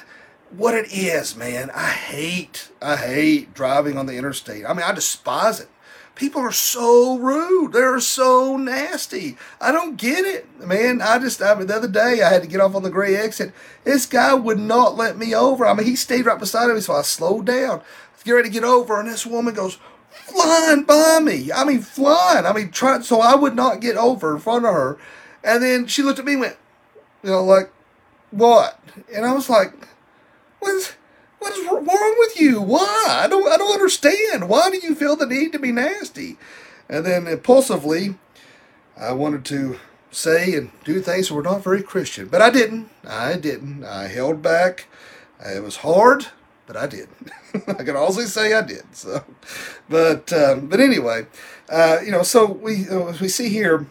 [0.57, 1.71] what it is, man.
[1.71, 4.67] I hate I hate driving on the interstate.
[4.67, 5.69] I mean, I despise it.
[6.15, 7.73] People are so rude.
[7.73, 9.37] They're so nasty.
[9.61, 11.01] I don't get it, man.
[11.01, 13.17] I just, I mean, the other day I had to get off on the gray
[13.17, 13.53] exit.
[13.85, 15.67] This guy would not let me over.
[15.67, 17.83] I mean, he stayed right beside me, so I slowed down.
[18.25, 19.79] Get ready to get over, and this woman goes
[20.11, 21.51] flying by me.
[21.51, 22.47] I mean, flying.
[22.47, 24.97] I mean, trying, so I would not get over in front of her.
[25.43, 26.57] And then she looked at me and went,
[27.25, 27.73] you know, like,
[28.31, 28.79] what?
[29.13, 29.73] And I was like,
[30.61, 30.93] what is,
[31.43, 32.61] what is wrong with you?
[32.61, 33.07] Why?
[33.09, 34.49] I don't I don't understand.
[34.49, 36.37] Why do you feel the need to be nasty?
[36.89, 38.17] And then impulsively,
[38.97, 39.79] I wanted to
[40.11, 42.91] say and do things that were not very Christian, but I didn't.
[43.07, 43.85] I didn't.
[43.85, 44.87] I held back.
[45.45, 46.27] It was hard,
[46.67, 47.09] but I did.
[47.67, 48.95] I can also say I did.
[48.95, 49.25] So,
[49.89, 51.27] but um, but anyway,
[51.69, 53.87] uh, you know, so we uh, we see here.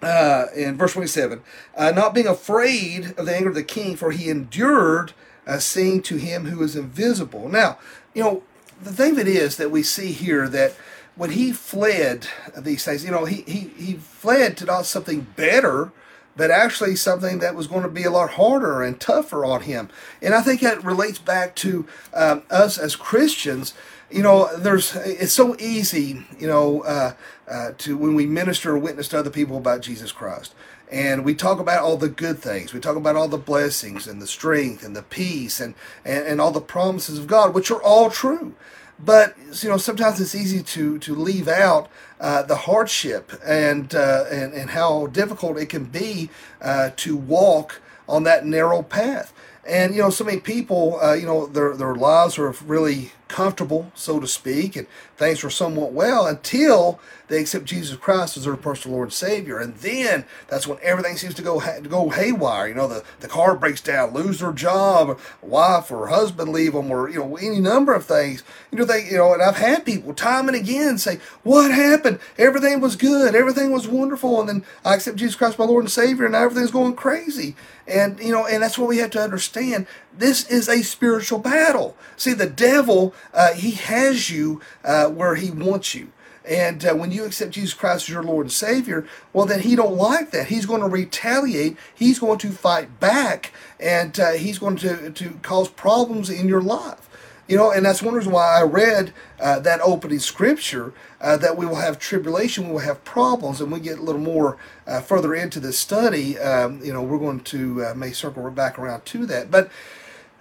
[0.00, 1.40] Uh, in verse 27,
[1.76, 5.12] uh, not being afraid of the anger of the king, for he endured
[5.46, 7.48] uh, seeing to him who is invisible.
[7.48, 7.78] Now,
[8.14, 8.42] you know,
[8.82, 10.74] the thing it is that we see here that
[11.14, 12.26] when he fled
[12.56, 15.92] these things, you know, he, he, he fled to not something better,
[16.36, 19.90] but actually something that was going to be a lot harder and tougher on him.
[20.22, 23.74] And I think that relates back to um, us as Christians.
[24.10, 27.14] You know, there's it's so easy, you know, uh,
[27.48, 30.54] uh, to when we minister or witness to other people about Jesus Christ
[30.90, 32.72] and we talk about all the good things.
[32.72, 36.40] We talk about all the blessings and the strength and the peace and, and, and
[36.40, 38.54] all the promises of God, which are all true.
[38.98, 41.88] But you know, sometimes it's easy to to leave out
[42.20, 47.80] uh, the hardship and, uh, and, and how difficult it can be uh, to walk
[48.08, 49.32] on that narrow path.
[49.66, 53.90] And you know, so many people, uh, you know, their their lives are really comfortable,
[53.94, 58.56] so to speak, and things were somewhat well until they accept Jesus Christ as their
[58.56, 62.10] personal Lord and Savior, and then that's when everything seems to go ha- to go
[62.10, 62.68] haywire.
[62.68, 66.90] You know, the, the car breaks down, lose their job, wife or husband leave them,
[66.90, 68.42] or you know, any number of things.
[68.70, 72.20] You know, they you know, and I've had people time and again say, "What happened?
[72.36, 75.90] Everything was good, everything was wonderful, and then I accept Jesus Christ my Lord and
[75.90, 79.22] Savior, and now everything's going crazy." And you know, and that's what we have to
[79.22, 79.86] understand.
[80.16, 81.96] This is a spiritual battle.
[82.16, 86.12] See, the devil, uh, he has you uh, where he wants you.
[86.44, 89.76] And uh, when you accept Jesus Christ as your Lord and Savior, well, then He
[89.76, 90.48] don't like that.
[90.48, 91.76] He's going to retaliate.
[91.94, 96.62] He's going to fight back, and uh, He's going to to cause problems in your
[96.62, 97.08] life.
[97.48, 101.56] You know, and that's one reason why I read uh, that opening scripture uh, that
[101.56, 105.00] we will have tribulation, we will have problems, and we get a little more uh,
[105.00, 106.38] further into this study.
[106.38, 109.70] Um, you know, we're going to uh, may circle back around to that, but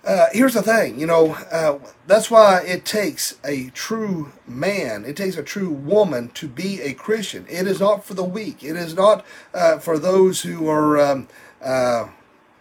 [0.04, 5.16] uh, here's the thing, you know, uh, that's why it takes a true man, it
[5.16, 7.46] takes a true woman to be a Christian.
[7.48, 8.64] It is not for the weak.
[8.64, 11.28] It is not uh, for those who are, um,
[11.64, 12.08] uh,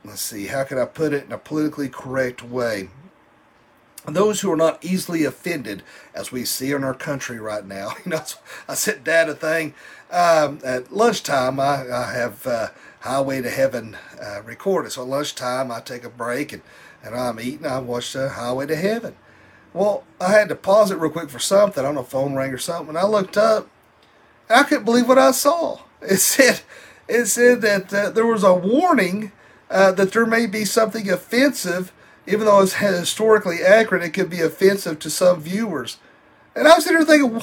[0.05, 2.90] let's see, how can I put it in a politically correct way?
[4.07, 5.83] Those who are not easily offended,
[6.14, 7.94] as we see in our country right now.
[8.05, 8.22] You know,
[8.68, 9.74] I sent Dad a thing
[10.11, 11.61] um, at lunchtime.
[11.61, 12.68] I, I have uh,
[13.00, 14.92] Highway to Heaven uh, recorded.
[14.92, 16.62] So lunchtime, I take a break and
[17.03, 17.67] and I'm eating.
[17.67, 19.15] I watched the Highway to Heaven.
[19.73, 21.83] Well, I had to pause it real quick for something.
[21.83, 22.89] I don't know, phone rang or something.
[22.91, 23.69] And I looked up,
[24.49, 25.81] and I couldn't believe what I saw.
[26.03, 26.63] It said,
[27.09, 29.33] it said that uh, there was a warning
[29.71, 31.93] uh, that there may be something offensive,
[32.27, 34.03] even though it's historically accurate.
[34.03, 35.99] It could be offensive to some viewers.
[36.57, 37.39] And I was sitting there thinking,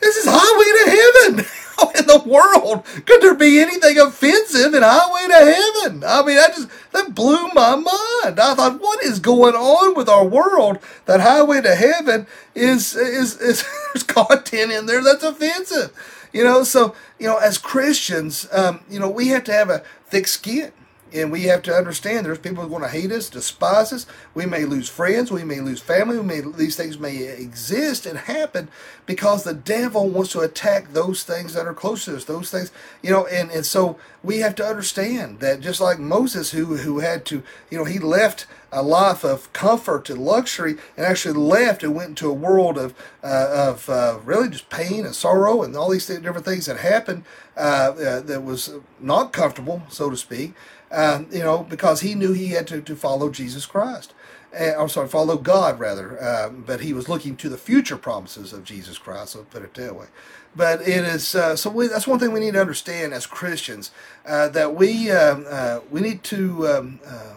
[0.00, 1.46] this is Highway to Heaven.
[1.76, 6.04] How in the world could there be anything offensive in Highway to Heaven?
[6.04, 8.40] I mean, I just that blew my mind.
[8.40, 10.78] I thought, what is going on with our world?
[11.06, 15.92] That Highway to Heaven is is is there's content in there that's offensive.
[16.32, 19.82] You know, so you know, as Christians, um, you know, we have to have a
[20.08, 20.72] thick skin
[21.14, 24.04] and we have to understand there's people who are going to hate us, despise us.
[24.34, 28.68] We may lose friends, we may lose family, may these things may exist and happen
[29.06, 32.24] because the devil wants to attack those things that are close to us.
[32.24, 36.50] Those things, you know, and, and so we have to understand that just like Moses
[36.50, 41.06] who who had to, you know, he left a life of comfort and luxury and
[41.06, 45.14] actually left and went into a world of uh, of uh, really just pain and
[45.14, 47.22] sorrow and all these different things that happened
[47.56, 50.54] uh, uh that was not comfortable, so to speak
[50.94, 54.14] uh, you know, because he knew he had to, to follow Jesus Christ.
[54.58, 58.52] Uh, I'm sorry, follow God rather, uh, but he was looking to the future promises
[58.52, 59.32] of Jesus Christ.
[59.32, 60.06] So put it that way.
[60.54, 61.70] But it is uh, so.
[61.70, 63.90] We, that's one thing we need to understand as Christians
[64.24, 67.34] uh, that we um, uh, we need to um, uh,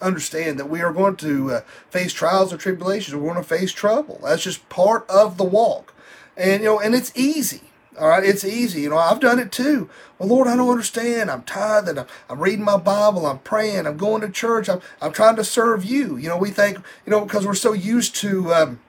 [0.00, 3.16] understand that we are going to face trials or tribulations.
[3.16, 4.20] We're going to face trouble.
[4.22, 5.92] That's just part of the walk,
[6.36, 7.62] and you know, and it's easy.
[7.98, 8.82] All right, it's easy.
[8.82, 9.88] You know, I've done it too.
[10.18, 11.30] Well, Lord, I don't understand.
[11.30, 11.88] I'm tired.
[11.88, 13.26] I'm, I'm reading my Bible.
[13.26, 13.86] I'm praying.
[13.86, 14.68] I'm going to church.
[14.68, 16.16] I'm, I'm trying to serve you.
[16.16, 18.80] You know, we think, you know, because we're so used to um,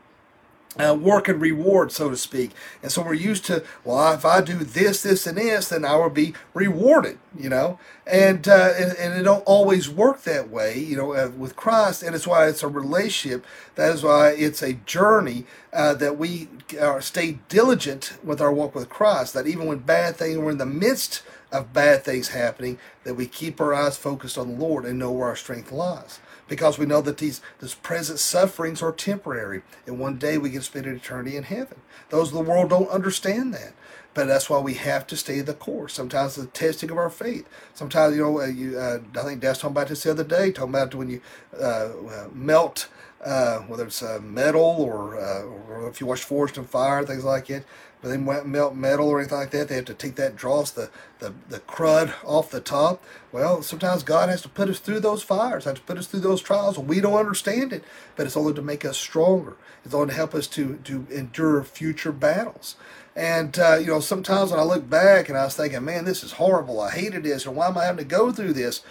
[0.80, 2.52] uh, work and reward, so to speak.
[2.82, 5.96] And so we're used to, well, if I do this, this, and this, then I
[5.96, 7.80] will be rewarded, you know.
[8.06, 12.04] And, uh, and, and it don't always work that way, you know, uh, with Christ.
[12.04, 13.46] And it's why it's a relationship.
[13.76, 16.48] That is why it's a journey uh, that we
[16.80, 19.34] uh, stay diligent with our walk with Christ.
[19.34, 23.26] That even when bad things, we're in the midst of bad things happening, that we
[23.26, 26.86] keep our eyes focused on the Lord and know where our strength lies because we
[26.86, 30.95] know that these, these present sufferings are temporary, and one day we can spend an
[30.95, 31.81] eternity in heaven.
[32.10, 33.73] Those of the world don't understand that.
[34.13, 35.93] But that's why we have to stay the course.
[35.93, 37.47] Sometimes the testing of our faith.
[37.75, 40.51] Sometimes, you know, uh, you, uh, I think Dad's talking about this the other day,
[40.51, 41.21] talking about when you
[41.55, 42.88] uh, uh melt
[43.23, 47.49] uh, whether it's uh, metal or, or if you watch Forged in Fire, things like
[47.49, 47.65] it.
[48.01, 50.91] But they melt metal or anything like that, they have to take that, dross the,
[51.17, 53.03] the, the crud off the top.
[53.31, 56.19] Well, sometimes God has to put us through those fires, has to put us through
[56.19, 56.77] those trials.
[56.77, 57.83] We don't understand it,
[58.15, 59.55] but it's only to make us stronger.
[59.83, 62.75] It's only to help us to, to endure future battles.
[63.15, 66.23] And, uh, you know, sometimes when I look back and I was thinking, man, this
[66.23, 66.79] is horrible.
[66.79, 68.83] I hated this, or why am I having to go through this?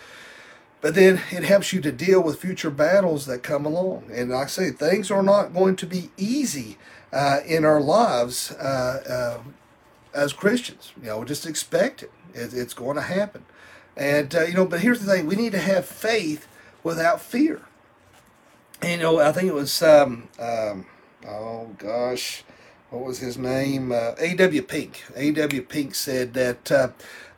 [0.81, 4.11] But then it helps you to deal with future battles that come along.
[4.13, 6.77] And like I say, things are not going to be easy
[7.17, 9.51] uh, in our lives uh, uh,
[10.15, 10.93] as Christians.
[11.01, 12.11] You know, just expect it.
[12.35, 13.47] it it's going to happen.
[13.97, 16.47] And, uh, you know, but here's the thing we need to have faith
[16.83, 17.63] without fear.
[18.83, 20.85] And, you know, I think it was, um, um,
[21.27, 22.45] oh gosh,
[22.91, 23.93] what was his name?
[23.93, 24.61] Uh, A.W.
[24.61, 25.05] Pink.
[25.17, 25.63] A.W.
[25.63, 26.89] Pink said that uh,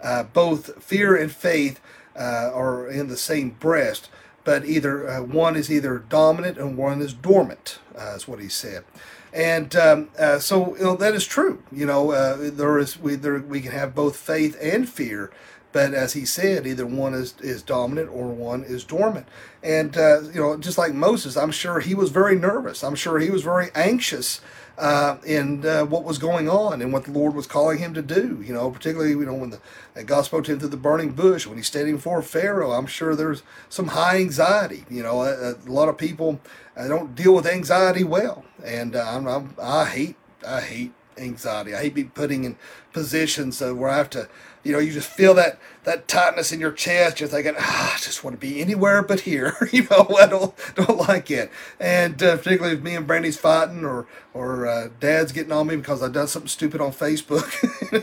[0.02, 1.80] uh, both fear and faith
[2.16, 4.10] uh, are in the same breast,
[4.48, 7.80] but either uh, one is either dominant and one is dormant.
[7.94, 8.82] Uh, is what he said.
[9.30, 10.08] And um,
[10.40, 11.62] so you know, that is true.
[11.70, 15.30] You know, there is we there, we can have both faith and fear,
[15.72, 19.26] but as he said, either one is, is dominant or one is dormant.
[19.62, 22.82] And, uh, you know, just like Moses, I'm sure he was very nervous.
[22.82, 24.40] I'm sure he was very anxious
[24.78, 28.02] uh, in uh, what was going on and what the Lord was calling him to
[28.02, 28.42] do.
[28.44, 31.46] You know, particularly, you know, when the, God spoke to him through the burning bush,
[31.46, 34.84] when he's standing before Pharaoh, I'm sure there's some high anxiety.
[34.88, 36.40] You know, a, a lot of people
[36.76, 38.44] uh, don't deal with anxiety well.
[38.64, 41.74] And uh, I'm, I'm, I hate, I hate anxiety.
[41.74, 42.56] I hate being putting in
[42.92, 44.28] positions where I have to
[44.68, 47.20] you know, you just feel that that tightness in your chest.
[47.20, 49.56] You're thinking, ah, I just want to be anywhere but here.
[49.72, 51.50] you know, I don't don't like it.
[51.80, 55.76] And uh, particularly if me and Brandy's fighting, or or uh, Dad's getting on me
[55.76, 57.48] because I've done something stupid on Facebook.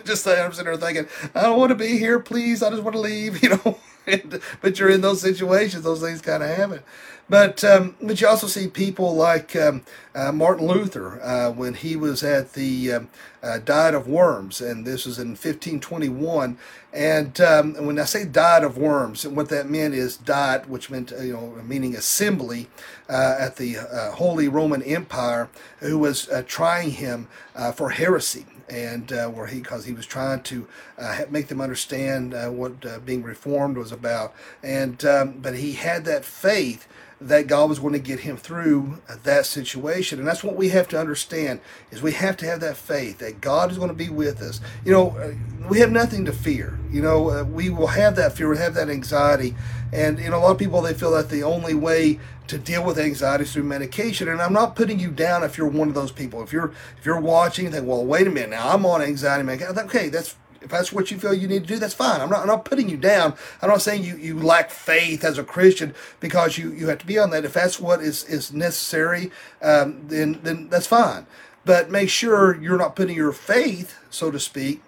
[0.05, 2.19] just I'm sitting there thinking, I don't want to be here.
[2.19, 3.43] Please, I just want to leave.
[3.45, 3.77] You know.
[4.61, 6.81] but you're in those situations; those things kind of happen.
[7.27, 11.95] But um, but you also see people like um, uh, Martin Luther uh, when he
[11.95, 13.09] was at the um,
[13.41, 16.57] uh, Diet of Worms, and this was in 1521.
[16.93, 21.11] And um, when I say Diet of Worms, what that meant is diet, which meant
[21.11, 22.67] uh, you know meaning assembly
[23.09, 27.27] uh, at the uh, Holy Roman Empire, who was trying him
[27.73, 32.33] for heresy and uh, where he because he was trying to uh, make them understand
[32.33, 36.87] uh, what uh, being reformed was about and um, but he had that faith
[37.21, 40.19] that God was going to get him through that situation.
[40.19, 43.39] And that's what we have to understand is we have to have that faith that
[43.39, 44.59] God is going to be with us.
[44.83, 45.35] You know,
[45.69, 46.77] we have nothing to fear.
[46.91, 49.55] You know, we will have that fear, we have that anxiety.
[49.95, 52.83] And, you know, a lot of people, they feel that the only way to deal
[52.83, 54.27] with anxiety is through medication.
[54.27, 56.43] And I'm not putting you down if you're one of those people.
[56.43, 59.43] If you're, if you're watching and think, well, wait a minute, now I'm on anxiety
[59.43, 59.79] medication.
[59.79, 62.19] Okay, that's if that's what you feel you need to do, that's fine.
[62.19, 63.35] I'm not, I'm not putting you down.
[63.61, 67.05] I'm not saying you, you lack faith as a Christian because you, you have to
[67.05, 67.45] be on that.
[67.45, 69.31] If that's what is, is necessary,
[69.61, 71.27] um, then, then that's fine.
[71.65, 74.81] But make sure you're not putting your faith, so to speak,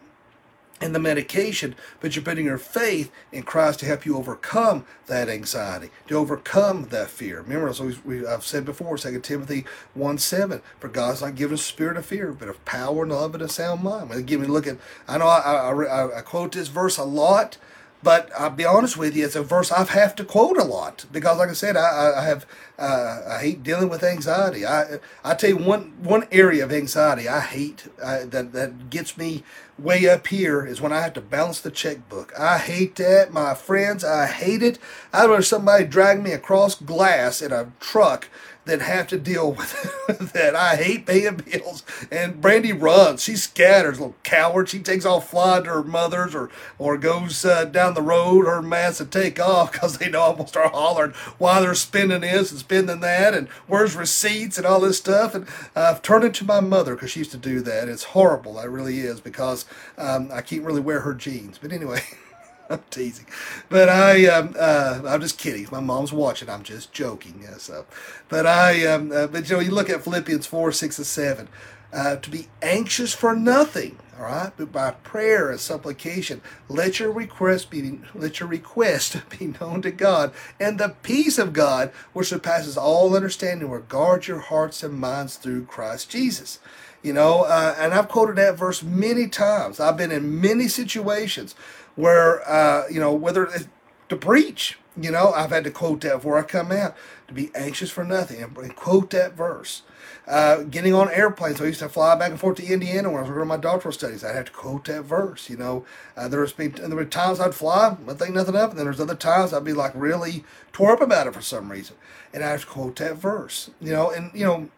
[0.80, 5.30] and the medication, but you're putting your faith in Christ to help you overcome that
[5.30, 7.42] anxiety, to overcome that fear.
[7.42, 11.58] Remember, as we, I've said before, 2 Timothy 1 7, for God's not given a
[11.58, 14.12] spirit of fear, but of power and love and a sound mind.
[14.12, 17.58] Again, we look at, I know I, I, I quote this verse a lot,
[18.04, 21.06] but I'll be honest with you, it's a verse I have to quote a lot
[21.12, 22.46] because, like I said, I, I have
[22.78, 24.66] uh, I hate dealing with anxiety.
[24.66, 29.18] I I tell you one one area of anxiety I hate uh, that that gets
[29.18, 29.44] me
[29.80, 32.38] way up here is when I have to balance the checkbook.
[32.40, 34.04] I hate that, my friends.
[34.04, 34.80] I hate it.
[35.14, 38.28] I'd rather somebody drag me across glass in a truck
[38.68, 40.56] that have to deal with that.
[40.56, 41.84] I hate paying bills.
[42.12, 43.24] And Brandy runs.
[43.24, 44.70] She scatters, little coward.
[44.70, 48.46] She takes off flying to her mother's or or goes uh, down the road.
[48.46, 52.52] Her to take off because they know I'm gonna start hollering why they're spending this
[52.52, 55.34] and spending that and where's receipts and all this stuff.
[55.34, 57.90] And I've turned it to my mother because she used to do that.
[57.90, 58.56] It's horrible.
[58.56, 59.66] That really is because
[59.98, 61.58] um, I can't really wear her jeans.
[61.58, 62.02] But anyway.
[62.70, 63.26] I'm teasing,
[63.70, 65.68] but I um, uh, I'm just kidding.
[65.72, 66.50] My mom's watching.
[66.50, 67.40] I'm just joking.
[67.44, 67.86] Yeah, so,
[68.30, 71.48] but I um, uh, but you know you look at Philippians four, six, and seven.
[71.94, 77.14] Uh, to be anxious for nothing, all right, but by prayer and supplication, let your
[77.14, 82.28] request be let your request be known to God, and the peace of God, which
[82.28, 86.60] surpasses all understanding, will guard your hearts and minds through Christ Jesus.
[87.02, 89.80] You know, uh, and I've quoted that verse many times.
[89.80, 91.56] I've been in many situations
[91.98, 93.68] where uh, you know whether it's
[94.08, 94.80] to preach.
[95.00, 96.96] You know, I've had to quote that before I come out
[97.28, 99.84] to be anxious for nothing and quote that verse.
[100.28, 103.22] Uh, getting on airplanes, I used to fly back and forth to Indiana when I
[103.22, 104.24] was working on my doctoral studies.
[104.24, 105.50] I'd have to quote that verse.
[105.50, 108.72] You know, uh, there was been there were times I'd fly, I think nothing of.
[108.72, 111.72] And then there's other times I'd be like really tore up about it for some
[111.72, 111.96] reason,
[112.34, 113.70] and I have to quote that verse.
[113.80, 114.70] You know, and you know,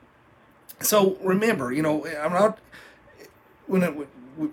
[0.81, 2.59] so remember, you know, I'm not
[3.67, 3.95] when it.
[3.95, 4.51] When,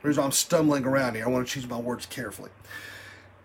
[0.00, 2.50] the reason I'm stumbling around here, I want to choose my words carefully.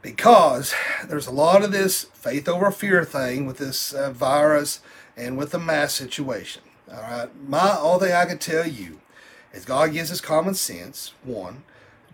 [0.01, 0.73] Because
[1.07, 4.81] there's a lot of this faith over fear thing with this uh, virus
[5.15, 6.61] and with the mass situation.
[6.91, 8.99] All right, my all thing I can tell you
[9.53, 11.13] is God gives us common sense.
[11.23, 11.63] One,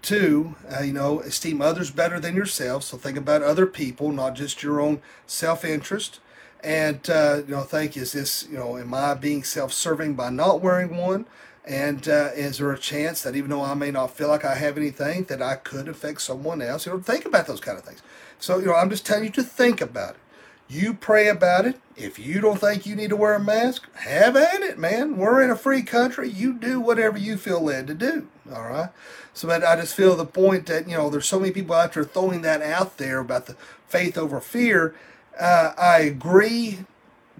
[0.01, 2.83] two, uh, you know, esteem others better than yourself.
[2.83, 6.19] So think about other people, not just your own self-interest.
[6.63, 10.61] And uh, you know, think is this, you know, am I being self-serving by not
[10.61, 11.25] wearing one?
[11.69, 14.55] And uh, is there a chance that even though I may not feel like I
[14.55, 16.87] have anything, that I could affect someone else?
[16.87, 18.01] You know, think about those kind of things.
[18.39, 20.21] So, you know, I'm just telling you to think about it.
[20.67, 21.79] You pray about it.
[21.95, 25.17] If you don't think you need to wear a mask, have at it, man.
[25.17, 26.27] We're in a free country.
[26.29, 28.27] You do whatever you feel led to do.
[28.51, 28.89] All right.
[29.33, 31.93] So, but I just feel the point that you know there's so many people out
[31.93, 33.55] there throwing that out there about the
[33.87, 34.95] faith over fear.
[35.39, 36.85] Uh, I agree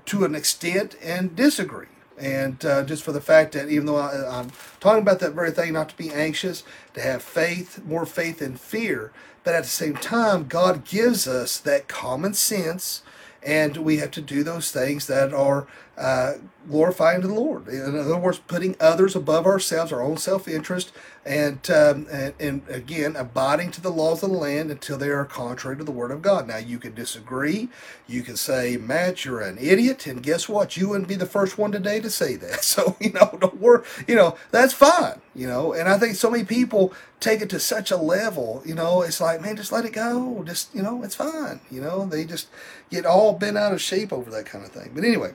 [0.05, 1.87] to an extent and disagree.
[2.19, 5.51] And uh, just for the fact that even though I, am talking about that very
[5.51, 6.63] thing, not to be anxious,
[6.93, 9.11] to have faith, more faith than fear,
[9.43, 13.03] but at the same time, God gives us that common sense
[13.41, 15.67] and we have to do those things that are
[15.99, 16.35] uh,
[16.69, 17.67] glorifying the Lord.
[17.67, 20.93] In other words, putting others above ourselves, our own self interest,
[21.25, 25.25] and, um, and, and again, abiding to the laws of the land until they are
[25.25, 26.47] contrary to the Word of God.
[26.47, 27.67] Now, you can disagree.
[28.07, 30.77] You can say, Mat, you're an idiot, and guess what?
[30.77, 32.63] You wouldn't be the first one today to say that.
[32.69, 33.83] So, you know, don't worry.
[34.07, 35.21] You know, that's fine.
[35.33, 38.61] You know, and I think so many people take it to such a level.
[38.63, 40.43] You know, it's like, man, just let it go.
[40.45, 41.61] Just, you know, it's fine.
[41.71, 42.47] You know, they just
[42.91, 44.91] get all bent out of shape over that kind of thing.
[44.93, 45.33] But anyway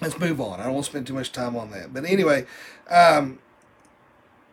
[0.00, 0.60] let's move on.
[0.60, 1.92] I don't want to spend too much time on that.
[1.92, 2.46] But anyway,
[2.90, 3.38] um,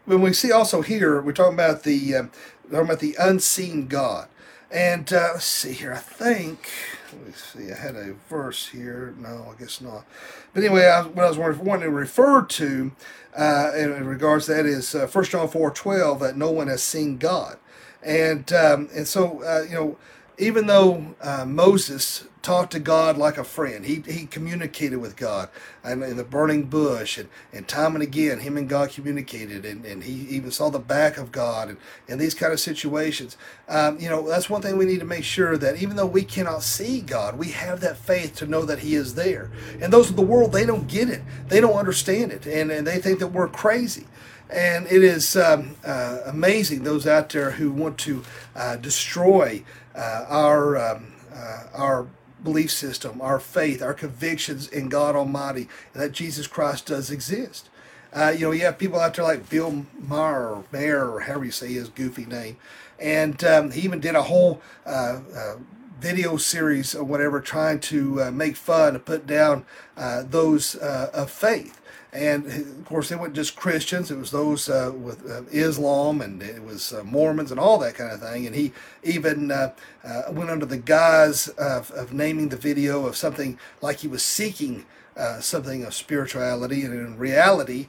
[0.06, 2.24] when we see also here, we're talking about the uh,
[2.64, 4.28] talking about the unseen God.
[4.70, 5.94] And uh, let's see here.
[5.94, 6.70] I think
[7.14, 7.72] let me see.
[7.72, 9.14] I had a verse here.
[9.18, 10.06] No, I guess not.
[10.54, 12.92] But anyway, I, what I was wanting to refer to
[13.38, 16.68] uh, in, in, regards to that is uh, 1 John four twelve that no one
[16.68, 17.58] has seen God,
[18.04, 19.98] and um, and so uh, you know
[20.38, 25.50] even though uh, Moses talked to God like a friend, he, he communicated with God
[25.84, 29.84] and in the burning bush, and, and time and again, him and God communicated, and,
[29.84, 31.78] and he even saw the back of God, and,
[32.08, 33.36] and these kind of situations.
[33.68, 36.24] Um, you know, that's one thing we need to make sure that even though we
[36.24, 39.50] cannot see God, we have that faith to know that He is there.
[39.82, 42.86] And those of the world, they don't get it, they don't understand it, and, and
[42.86, 44.06] they think that we're crazy.
[44.50, 48.24] And it is um, uh, amazing those out there who want to
[48.56, 49.64] uh, destroy
[49.98, 52.08] uh, our um, uh, our
[52.44, 57.70] belief system, our faith, our convictions in God Almighty, that Jesus Christ does exist.
[58.14, 61.46] Uh, you know, you have people out there like Bill Maher or Mayer or however
[61.46, 62.58] you say his goofy name,
[63.00, 65.56] and um, he even did a whole uh, uh,
[66.00, 71.77] video series or whatever trying to uh, make fun and put down those of faith.
[72.18, 76.42] And of course, it wasn't just Christians; it was those uh, with uh, Islam, and
[76.42, 78.48] it was uh, Mormons, and all that kind of thing.
[78.48, 83.16] And he even uh, uh, went under the guise of, of, naming the video of
[83.16, 87.88] something like he was seeking uh, something of spirituality, and in reality,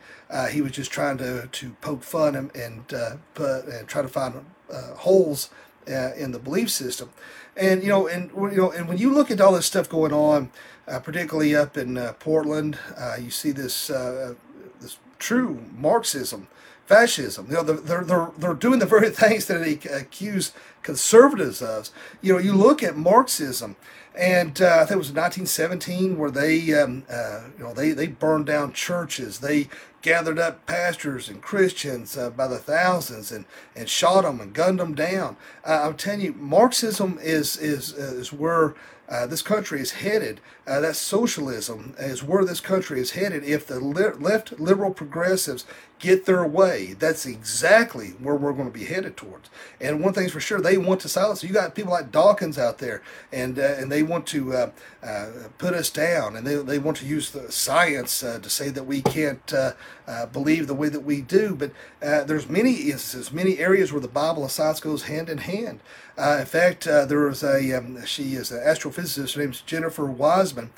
[0.50, 2.86] he was just trying to to poke fun and and,
[3.32, 4.44] put, and try to find
[4.98, 5.48] holes
[5.88, 7.10] in the belief system.
[7.56, 10.12] And you know, and you know, and when you look at all this stuff going
[10.12, 10.50] on
[10.88, 12.78] uh, particularly up in uh, Portland.
[12.96, 14.34] Uh, you see this uh,
[14.80, 16.48] this true Marxism,
[16.88, 17.46] fascism.
[17.48, 21.90] You know, they're, they're, they're doing the very things that they accuse conservatives of.
[22.22, 23.76] You know, you look at Marxism,
[24.16, 28.06] and uh, I think it was 1917 where they, um, uh, you know, they, they
[28.06, 29.40] burned down churches.
[29.40, 29.68] They
[30.00, 33.44] gathered up pastors and Christians uh, by the thousands and,
[33.76, 35.36] and shot them and gunned them down.
[35.64, 38.74] I'm telling you, Marxism is is is where
[39.08, 40.40] uh, this country is headed.
[40.66, 43.42] Uh, that socialism is where this country is headed.
[43.42, 45.64] If the left liberal progressives
[45.98, 49.48] get their way, that's exactly where we're going to be headed towards.
[49.80, 51.42] And one thing's for sure, they want to silence.
[51.42, 53.02] You got people like Dawkins out there,
[53.32, 56.96] and uh, and they want to uh, uh, put us down, and they, they want
[56.96, 59.54] to use the science uh, to say that we can't
[60.32, 61.54] believe the way that we do.
[61.54, 61.70] But
[62.00, 65.80] there's many instances, many areas where the Bible and science goes hand in hand.
[66.18, 69.34] in fact, there was a um, she is an astrophysicist.
[69.34, 70.70] Her name's Jennifer Wiseman,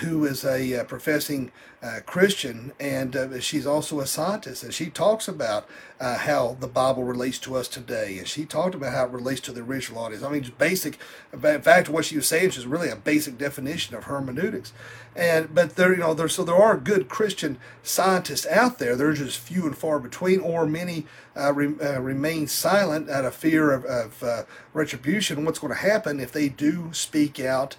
[0.00, 1.50] who is a professing
[1.82, 5.66] uh, Christian, and uh, she's also a scientist, and she talks about
[5.98, 9.40] uh, how the Bible relates to us today, and she talked about how it relates
[9.42, 10.22] to the original audience.
[10.22, 10.98] I mean, just basic.
[11.32, 14.74] In fact, what she was saying is really a basic definition of hermeneutics,
[15.16, 18.94] and but there, you know, there so there are good Christian scientists out there.
[18.94, 23.34] They're just few and far between, or many uh, re, uh, remain silent out of
[23.34, 24.42] fear of, of uh,
[24.74, 25.46] retribution.
[25.46, 27.76] What's going to happen if they do speak out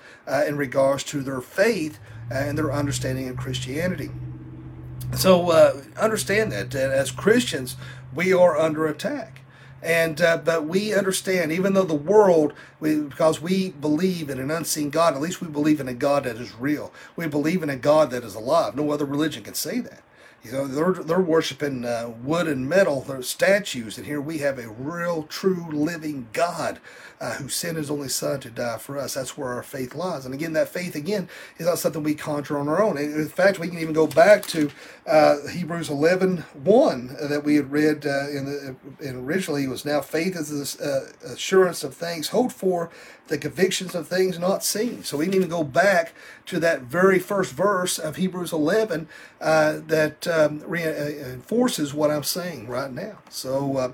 [0.47, 1.99] in regards to their faith?
[2.31, 4.09] And their understanding of Christianity.
[5.15, 7.75] So uh, understand that, that as Christians,
[8.13, 9.41] we are under attack.
[9.83, 14.51] And uh, but we understand, even though the world, we, because we believe in an
[14.51, 16.93] unseen God, at least we believe in a God that is real.
[17.15, 18.75] We believe in a God that is alive.
[18.75, 20.03] No other religion can say that.
[20.43, 24.57] You know, they're, they're worshiping uh, wood and metal, they're statues, and here we have
[24.57, 26.79] a real, true, living God
[27.19, 29.13] uh, who sent his only Son to die for us.
[29.13, 30.25] That's where our faith lies.
[30.25, 31.29] And again, that faith, again,
[31.59, 32.97] is not something we conjure on our own.
[32.97, 34.71] in fact, we can even go back to
[35.07, 40.01] uh, Hebrews 11 1 that we had read uh, in the in originally was now
[40.01, 40.83] faith is the
[41.25, 42.91] uh, assurance of things hoped for,
[43.27, 45.03] the convictions of things not seen.
[45.03, 46.13] So we need to go back
[46.47, 49.07] to that very first verse of Hebrews 11
[49.39, 53.19] uh, that um, reinforces what I'm saying right now.
[53.29, 53.91] So, uh,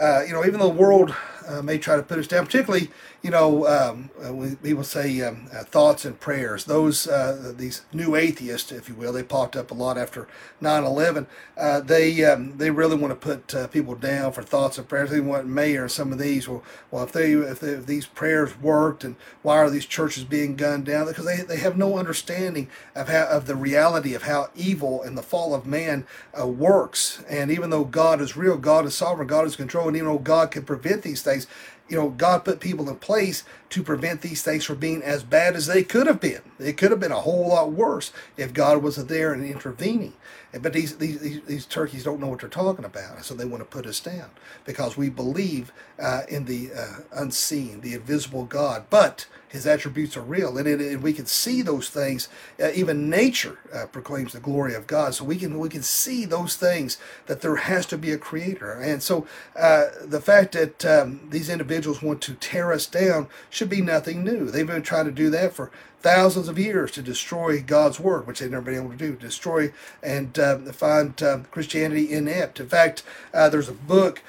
[0.00, 1.14] uh, you know, even though the world
[1.46, 2.90] uh, may try to put us down, particularly,
[3.20, 6.64] you know, um, uh, we, people say um, uh, thoughts and prayers.
[6.64, 10.28] Those, uh, these new atheists, if you will, they popped up a lot after
[10.62, 11.26] 9/11.
[11.56, 15.10] Uh, they um, they really want to put uh, people down for thoughts and prayers.
[15.10, 16.48] They want mayor some of these.
[16.48, 16.62] Well,
[16.92, 20.54] well, if they if, they, if these prayers worked, and why are these churches being
[20.54, 21.06] gunned down?
[21.06, 25.18] Because they, they have no understanding of how of the reality of how evil and
[25.18, 26.06] the fall of man
[26.38, 27.24] works.
[27.28, 30.18] And even though God is real, God is sovereign, God is control, and even though
[30.18, 31.48] God can prevent these things,
[31.88, 35.56] you know, God put people in place to prevent these things from being as bad
[35.56, 36.42] as they could have been.
[36.58, 40.14] It could have been a whole lot worse if God wasn't there and intervening.
[40.60, 43.68] But these, these, these, turkeys don't know what they're talking about, so they want to
[43.68, 44.30] put us down
[44.64, 48.86] because we believe uh, in the uh, unseen, the invisible God.
[48.90, 52.28] But his attributes are real, and, it, and we can see those things.
[52.62, 56.24] Uh, even nature uh, proclaims the glory of God, so we can we can see
[56.24, 58.72] those things that there has to be a creator.
[58.72, 63.70] And so uh, the fact that um, these individuals want to tear us down should
[63.70, 64.50] be nothing new.
[64.50, 65.70] They've been trying to do that for
[66.00, 69.72] thousands of years to destroy God's word, which they've never been able to do, destroy
[70.02, 72.60] and uh, find uh, Christianity inept.
[72.60, 73.02] In fact,
[73.34, 74.22] uh, there's a book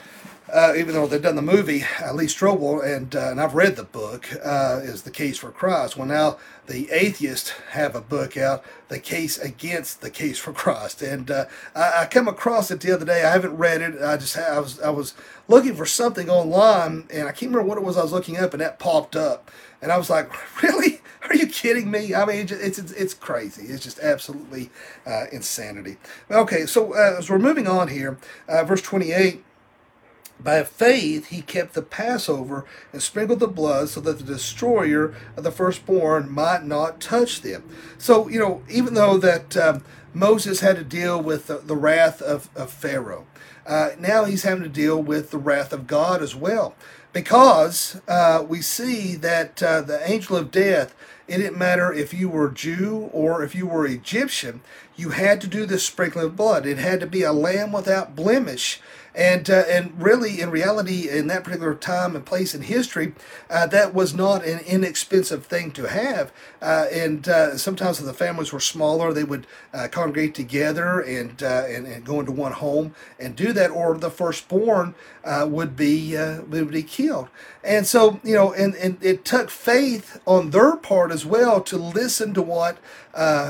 [0.52, 3.76] uh, even though they've done the movie, uh, Lee Strobel, and, uh, and I've read
[3.76, 5.96] the book, is The Case for Christ.
[5.96, 11.04] Well, now the atheists have a book out, The Case Against the Case for Christ.
[11.04, 11.46] And I,
[11.76, 13.24] I come across it the other day.
[13.24, 14.02] I haven't read it.
[14.02, 15.14] I just I was, I was
[15.48, 18.54] looking for something online, and I can't remember what it was I was looking up,
[18.54, 19.52] and that popped up.
[19.82, 20.32] And I was like,
[20.64, 21.02] really?
[21.28, 22.16] Are you kidding me?
[22.16, 23.68] I mean, it's it's, it's crazy.
[23.68, 24.72] It's just absolutely
[25.06, 25.98] uh, insanity.
[26.32, 28.18] Okay, so as we're moving on here,
[28.48, 29.44] verse 28
[30.42, 35.44] by faith, he kept the Passover and sprinkled the blood so that the destroyer of
[35.44, 37.64] the firstborn might not touch them.
[37.98, 42.22] So, you know, even though that um, Moses had to deal with the, the wrath
[42.22, 43.28] of, of Pharaoh,
[43.68, 46.76] uh, now he's having to deal with the wrath of God as well.
[47.12, 50.96] Because uh, we see that uh, the angel of death,
[51.28, 54.62] it didn't matter if you were Jew or if you were Egyptian,
[54.96, 56.66] you had to do this sprinkling of blood.
[56.66, 58.80] It had to be a lamb without blemish
[59.16, 63.14] and uh, and really, in reality, in that particular time and place in history,
[63.50, 66.32] uh, that was not an inexpensive thing to have.
[66.62, 71.42] Uh, and uh, sometimes, if the families were smaller, they would uh, congregate together and,
[71.42, 74.96] uh, and, and go into one home and do that, or the firstborn
[75.26, 77.30] would be would be killed.
[77.64, 81.78] And so, you know, and, and it took faith on their part as well to
[81.78, 82.78] listen to what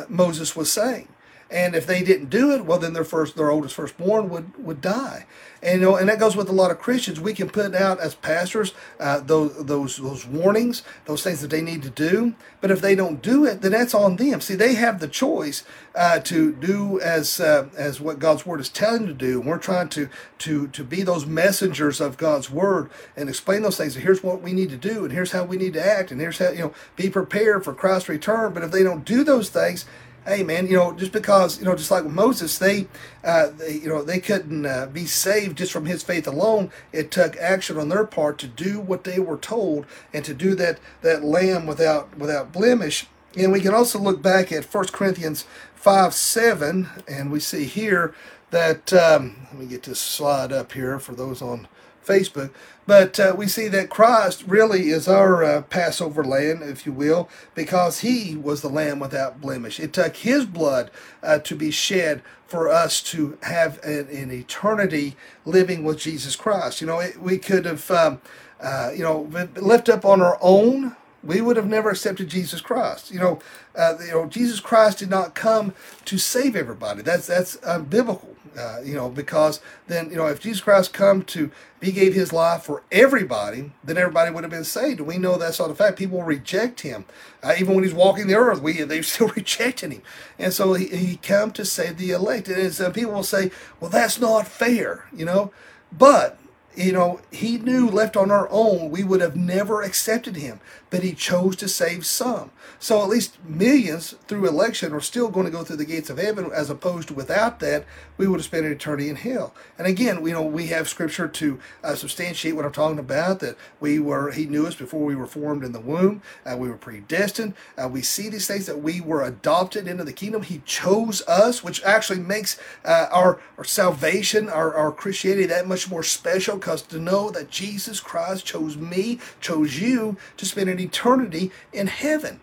[0.09, 1.07] Moses was saying.
[1.51, 4.81] And if they didn't do it, well, then their first, their oldest firstborn would would
[4.81, 5.25] die.
[5.61, 7.19] And you know, and that goes with a lot of Christians.
[7.19, 11.61] We can put out as pastors uh, those those those warnings, those things that they
[11.61, 12.33] need to do.
[12.61, 14.39] But if they don't do it, then that's on them.
[14.39, 15.63] See, they have the choice
[15.95, 19.41] uh, to do as uh, as what God's word is telling them to do.
[19.41, 23.77] And we're trying to to to be those messengers of God's word and explain those
[23.77, 23.95] things.
[23.95, 26.21] And here's what we need to do, and here's how we need to act, and
[26.21, 28.53] here's how you know be prepared for Christ's return.
[28.53, 29.85] But if they don't do those things,
[30.25, 32.87] hey man, you know, just because you know, just like Moses, they,
[33.23, 36.71] uh, they you know, they couldn't uh, be saved just from his faith alone.
[36.91, 40.55] It took action on their part to do what they were told and to do
[40.55, 43.07] that that lamb without without blemish.
[43.37, 45.45] And we can also look back at 1 Corinthians
[45.75, 48.13] 5 7, and we see here
[48.51, 51.67] that, um, let me get this slide up here for those on
[52.09, 52.49] Facebook.
[52.87, 57.29] But uh, we see that Christ really is our uh, Passover lamb, if you will,
[57.53, 59.79] because he was the lamb without blemish.
[59.79, 60.89] It took his blood
[61.21, 66.81] uh, to be shed for us to have an, an, eternity living with Jesus Christ.
[66.81, 68.21] You know, it, we could have, um,
[68.59, 73.11] uh, you know, left up on our own we would have never accepted Jesus Christ.
[73.11, 73.39] You know,
[73.75, 75.73] uh, you know, Jesus Christ did not come
[76.05, 77.01] to save everybody.
[77.01, 78.35] That's that's um, biblical.
[78.57, 82.33] Uh, you know, because then you know, if Jesus Christ come to he gave his
[82.33, 84.99] life for everybody, then everybody would have been saved.
[84.99, 85.97] We know that's not the fact.
[85.97, 87.05] People reject him,
[87.41, 88.61] uh, even when he's walking the earth.
[88.61, 90.01] We they still rejecting him,
[90.37, 92.47] and so he, he come to save the elect.
[92.47, 95.05] And some people will say, well, that's not fair.
[95.13, 95.51] You know,
[95.91, 96.39] but
[96.75, 100.59] you know, he knew left on our own, we would have never accepted him,
[100.89, 102.51] but he chose to save some.
[102.79, 106.17] So at least millions through election are still going to go through the gates of
[106.17, 107.85] heaven, as opposed to without that,
[108.17, 109.53] we would have spent an eternity in hell.
[109.77, 113.39] And again, you know, we have scripture to uh, substantiate what I'm talking about.
[113.39, 116.21] That we were, He knew us before we were formed in the womb.
[116.45, 117.53] Uh, we were predestined.
[117.77, 120.43] Uh, we see these things that we were adopted into the kingdom.
[120.43, 125.89] He chose us, which actually makes uh, our, our salvation, our, our Christianity, that much
[125.89, 126.57] more special.
[126.57, 131.87] Because to know that Jesus Christ chose me, chose you to spend an eternity in
[131.87, 132.39] heaven.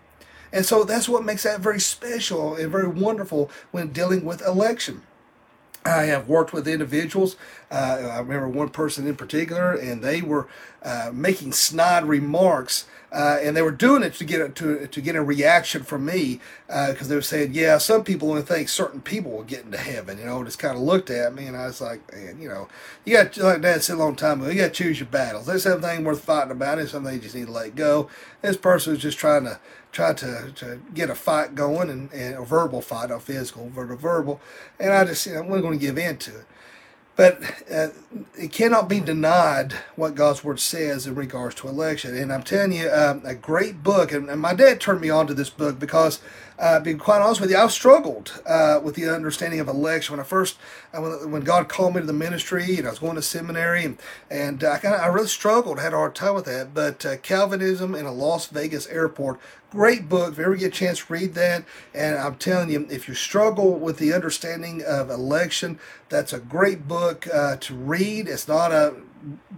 [0.51, 5.03] And so that's what makes that very special and very wonderful when dealing with election.
[5.85, 7.35] I have worked with individuals.
[7.69, 10.47] Uh, I remember one person in particular, and they were
[10.83, 15.01] uh, making snide remarks, uh, and they were doing it to get a, to to
[15.01, 18.69] get a reaction from me because uh, they were saying, "Yeah, some people only think
[18.69, 21.57] certain people will get into heaven." You know, just kind of looked at me, and
[21.57, 22.69] I was like, "Man, you know,
[23.03, 25.45] you got like Dad said a long time ago, you got to choose your battles.
[25.45, 28.09] There's something worth fighting about, and something you just need to let go."
[28.41, 29.59] This person was just trying to
[29.91, 33.89] try to, to get a fight going and, and a verbal fight, not physical, but
[33.89, 34.39] a verbal.
[34.79, 36.45] And I just, you know, I'm not going to give in to it.
[37.17, 37.87] But uh,
[38.37, 42.15] it cannot be denied what God's word says in regards to election.
[42.15, 44.11] And I'm telling you, uh, a great book.
[44.11, 46.21] And, and, my dad turned me on to this book because,
[46.59, 50.13] uh, being quite honest with you, I've struggled uh, with the understanding of election.
[50.13, 50.57] When I first,
[50.93, 53.85] uh, when, when God called me to the ministry, and I was going to seminary,
[53.85, 53.97] and,
[54.29, 56.73] and I kind of, I really struggled, had a hard time with that.
[56.73, 59.39] But uh, Calvinism in a Las Vegas airport
[59.69, 60.31] Great book.
[60.31, 61.65] If you ever get a chance, to read that.
[61.93, 65.77] And I'm telling you, if you struggle with the understanding of election,
[66.07, 68.29] that's a great book uh, to read.
[68.29, 68.95] It's not a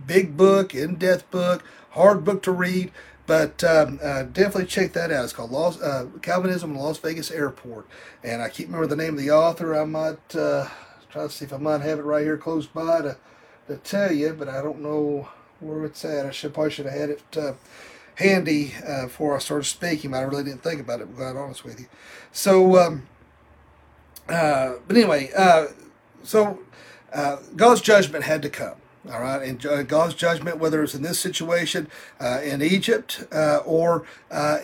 [0.08, 2.92] big book, in-depth book, hard book to read,
[3.30, 5.24] but um, uh, definitely check that out.
[5.24, 7.86] It's called Las, uh, Calvinism in Las Vegas Airport,
[8.24, 9.80] and I can't remember the name of the author.
[9.80, 10.68] I might uh,
[11.12, 13.18] try to see if I might have it right here close by to
[13.68, 16.26] to tell you, but I don't know where it's at.
[16.26, 17.54] I should probably should have had it uh,
[18.16, 21.24] handy uh, before I started speaking, but I really didn't think about it, to be
[21.24, 21.86] honest with you.
[22.32, 23.08] So, um,
[24.28, 25.68] uh, but anyway, uh,
[26.24, 26.62] so
[27.14, 28.79] uh, God's judgment had to come.
[29.10, 31.88] All right, and God's judgment, whether it's in this situation
[32.20, 34.06] uh, in Egypt uh, or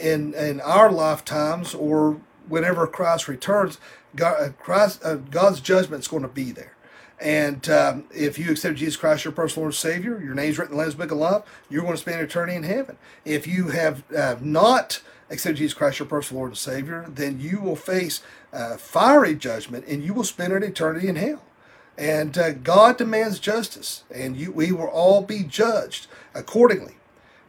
[0.02, 2.20] in in our lifetimes or
[2.50, 3.80] whenever Christ returns,
[4.16, 6.76] God, Christ, God's judgment is going to be there.
[7.20, 10.74] And um, if you accept Jesus Christ your personal Lord and Savior, your name's written
[10.74, 12.98] in the Lamb's Book of Life, you're going to spend eternity in heaven.
[13.24, 17.62] If you have uh, not accepted Jesus Christ your personal Lord and Savior, then you
[17.62, 18.22] will face
[18.52, 21.42] uh, fiery judgment and you will spend an eternity in hell.
[21.98, 26.96] And uh, God demands justice, and you, we will all be judged accordingly.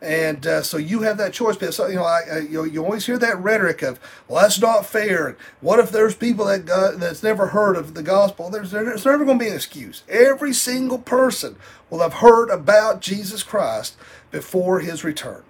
[0.00, 1.56] And uh, so you have that choice.
[1.56, 4.60] But so, you know, I, I, you, you always hear that rhetoric of, "Well, that's
[4.60, 8.50] not fair." What if there's people that got, that's never heard of the gospel?
[8.50, 10.04] There's, there's never going to be an excuse.
[10.08, 11.56] Every single person
[11.90, 13.96] will have heard about Jesus Christ
[14.30, 15.42] before His return.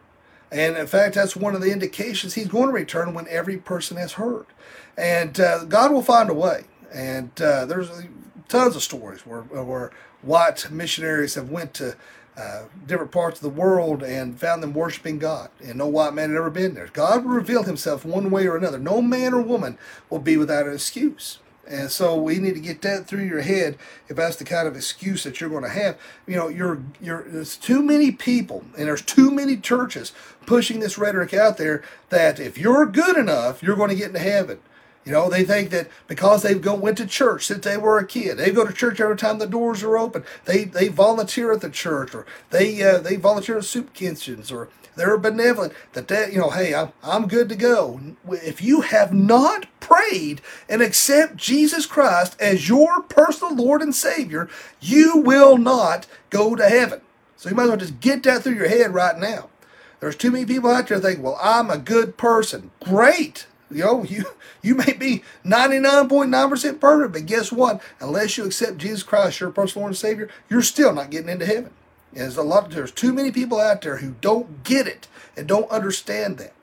[0.50, 3.96] And in fact, that's one of the indications He's going to return when every person
[3.96, 4.46] has heard.
[4.96, 6.64] And uh, God will find a way.
[6.94, 7.90] And uh, there's
[8.48, 9.90] tons of stories where where
[10.22, 11.96] white missionaries have went to
[12.36, 15.48] uh, different parts of the world and found them worshiping God.
[15.64, 16.88] And no white man had ever been there.
[16.92, 18.78] God will reveal himself one way or another.
[18.78, 19.78] No man or woman
[20.10, 21.38] will be without an excuse.
[21.66, 23.76] And so we need to get that through your head
[24.08, 25.98] if that's the kind of excuse that you're going to have.
[26.26, 30.12] You know, you're you're there's too many people and there's too many churches
[30.44, 34.20] pushing this rhetoric out there that if you're good enough, you're going to get into
[34.20, 34.60] heaven.
[35.06, 38.06] You know, they think that because they've go, went to church since they were a
[38.06, 40.24] kid, they go to church every time the doors are open.
[40.46, 44.68] They they volunteer at the church, or they uh, they volunteer at soup kitchens, or
[44.96, 45.74] they're benevolent.
[45.92, 48.00] That they, you know, hey, I'm I'm good to go.
[48.28, 54.48] If you have not prayed and accept Jesus Christ as your personal Lord and Savior,
[54.80, 57.00] you will not go to heaven.
[57.36, 59.50] So you might as well just get that through your head right now.
[60.00, 62.72] There's too many people out there thinking, well, I'm a good person.
[62.80, 63.46] Great.
[63.70, 64.24] You know, you
[64.62, 67.82] you may be 99.9% perfect, but guess what?
[68.00, 71.46] Unless you accept Jesus Christ, your personal Lord and Savior, you're still not getting into
[71.46, 71.70] heaven.
[72.12, 72.70] There's a lot.
[72.70, 76.54] There's too many people out there who don't get it and don't understand that.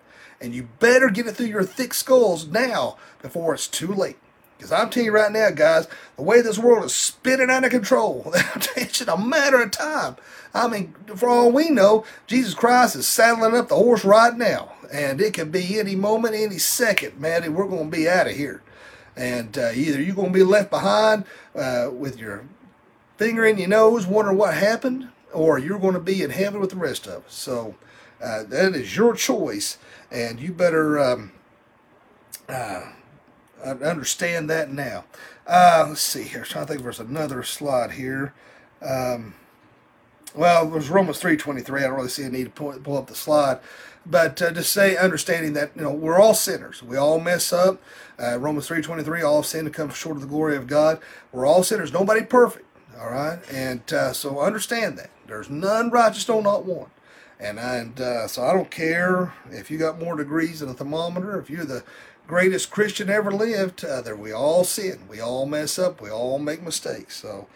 [0.41, 4.17] And you better get it through your thick skulls now before it's too late.
[4.63, 7.71] Because I'm telling you right now, guys, the way this world is spinning out of
[7.71, 8.31] control,
[8.77, 10.15] it's just a matter of time.
[10.53, 14.71] I mean, for all we know, Jesus Christ is saddling up the horse right now.
[14.89, 18.37] And it could be any moment, any second, man, we're going to be out of
[18.37, 18.63] here.
[19.17, 22.45] And uh, either you're going to be left behind uh, with your
[23.17, 26.69] finger in your nose wondering what happened, or you're going to be in heaven with
[26.69, 27.33] the rest of us.
[27.33, 27.75] So
[28.23, 29.77] uh, that is your choice.
[30.09, 30.97] And you better.
[31.01, 31.33] Um,
[32.47, 32.83] uh,
[33.63, 35.05] I understand that now.
[35.47, 36.39] Uh, let's see here.
[36.39, 38.33] I'm trying to think there's another slide here.
[38.81, 39.35] Um,
[40.35, 41.77] well, was Romans 3.23.
[41.77, 43.59] I don't really see a need to pull, pull up the slide.
[44.05, 46.83] But uh, just say, understanding that, you know, we're all sinners.
[46.83, 47.81] We all mess up.
[48.21, 50.99] Uh, Romans 3.23, all sin to come short of the glory of God.
[51.31, 51.93] We're all sinners.
[51.93, 52.65] Nobody perfect.
[52.99, 53.39] All right?
[53.51, 55.09] And uh, so understand that.
[55.27, 56.89] There's none righteous, no, not one.
[57.39, 61.39] And, and uh, so I don't care if you got more degrees than a thermometer,
[61.39, 61.83] if you're the
[62.27, 65.01] greatest Christian ever lived, uh, that we all sin.
[65.09, 66.01] We all mess up.
[66.01, 67.17] We all make mistakes.
[67.17, 67.47] So,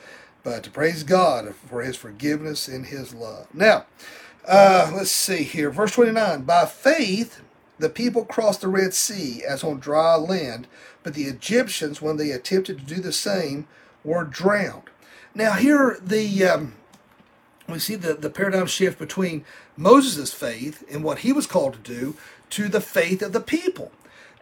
[0.43, 3.47] but to praise God for his forgiveness and his love.
[3.53, 3.85] Now,
[4.47, 5.69] uh, let's see here.
[5.69, 6.43] Verse 29.
[6.43, 7.41] By faith,
[7.79, 10.67] the people crossed the Red Sea as on dry land,
[11.03, 13.67] but the Egyptians, when they attempted to do the same,
[14.03, 14.89] were drowned.
[15.35, 16.73] Now, here the um,
[17.67, 19.43] we see the, the paradigm shift between
[19.75, 22.15] Moses' faith and what he was called to do
[22.51, 23.91] to the faith of the people.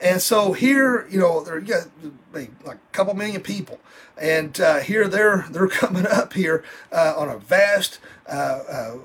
[0.06, 1.88] And so here, you know, there you got
[2.32, 3.80] like a couple million people,
[4.16, 7.98] and uh, here they're they're coming up here uh, on a vast
[8.28, 8.98] uh, uh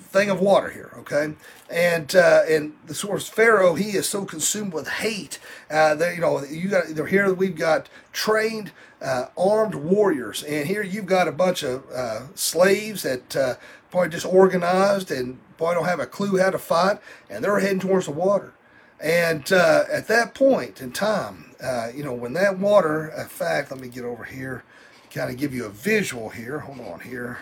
[0.00, 1.34] thing of water here, okay?
[1.70, 5.38] And uh, and the source Pharaoh, he is so consumed with hate
[5.70, 10.82] uh, that you know you got here we've got trained, uh, armed warriors, and here
[10.82, 13.54] you've got a bunch of uh, slaves that uh,
[13.90, 16.98] probably just organized and probably don't have a clue how to fight,
[17.30, 18.52] and they're heading towards the water.
[19.00, 21.54] And uh, at that point in time,
[21.94, 24.64] you know when that water, in fact, let me get over here,
[25.12, 26.60] kind of give you a visual here.
[26.60, 27.38] Hold on here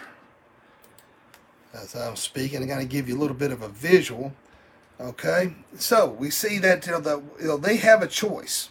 [1.75, 2.61] as I'm speaking.
[2.63, 4.33] I'm going to give you a little bit of a visual.
[5.01, 8.69] Okay, so we see that you know, the, you know, they have a choice.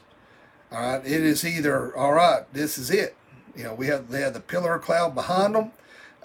[0.72, 2.52] All right, it is either all right.
[2.54, 3.18] This is it.
[3.56, 5.72] You know, we have they have the pillar of cloud behind them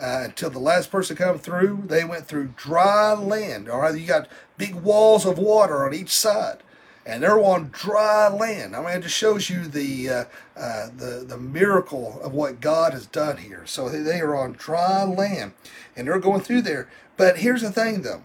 [0.00, 1.84] uh, until the last person come through.
[1.86, 3.68] They went through dry land.
[3.68, 4.28] All right, you got
[4.58, 6.62] big walls of water on each side
[7.06, 8.74] and they're on dry land.
[8.74, 10.24] I mean, it just shows you the uh,
[10.56, 13.62] uh, the the miracle of what God has done here.
[13.64, 15.52] So they are on dry land,
[15.94, 16.88] and they're going through there.
[17.16, 18.22] But here's the thing, though.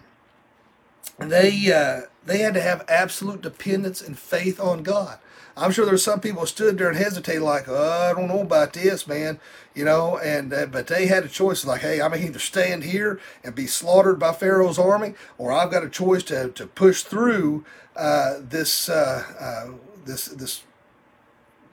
[1.18, 5.18] They uh, they had to have absolute dependence and faith on God.
[5.56, 8.72] I'm sure there's some people stood there and hesitated, like, oh, I don't know about
[8.72, 9.38] this, man,
[9.74, 10.18] you know.
[10.18, 13.66] And uh, but they had a choice, like, hey, I'm either stand here and be
[13.66, 17.64] slaughtered by Pharaoh's army, or I've got a choice to to push through
[17.96, 19.72] uh, this uh, uh,
[20.04, 20.62] this this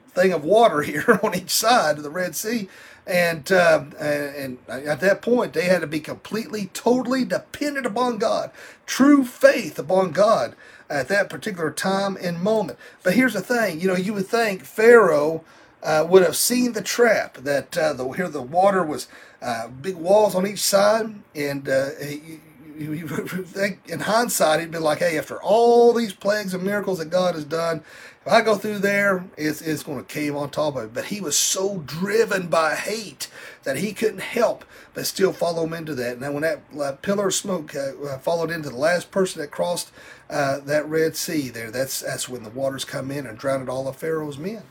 [0.08, 2.68] thing of water here on each side of the Red Sea.
[3.06, 8.52] And, uh, and at that point, they had to be completely, totally dependent upon God,
[8.86, 10.54] true faith upon God
[10.90, 12.78] at that particular time and moment.
[13.02, 15.44] But here's the thing, you know, you would think Pharaoh
[15.82, 19.08] uh, would have seen the trap that uh, the here the water was
[19.40, 22.40] uh, big walls on each side, and he,
[23.88, 27.44] in hindsight, he'd be like, hey, after all these plagues and miracles that God has
[27.44, 27.82] done,
[28.24, 30.94] if I go through there, it's, it's going to cave on top of it.
[30.94, 33.28] But he was so driven by hate
[33.64, 34.64] that he couldn't help
[34.94, 36.20] but still follow him into that.
[36.20, 39.50] Now, when that uh, pillar of smoke uh, uh, followed into the last person that
[39.50, 39.90] crossed
[40.30, 43.88] uh, that Red Sea there, that's, that's when the waters come in and drowned all
[43.88, 44.62] of Pharaoh's men.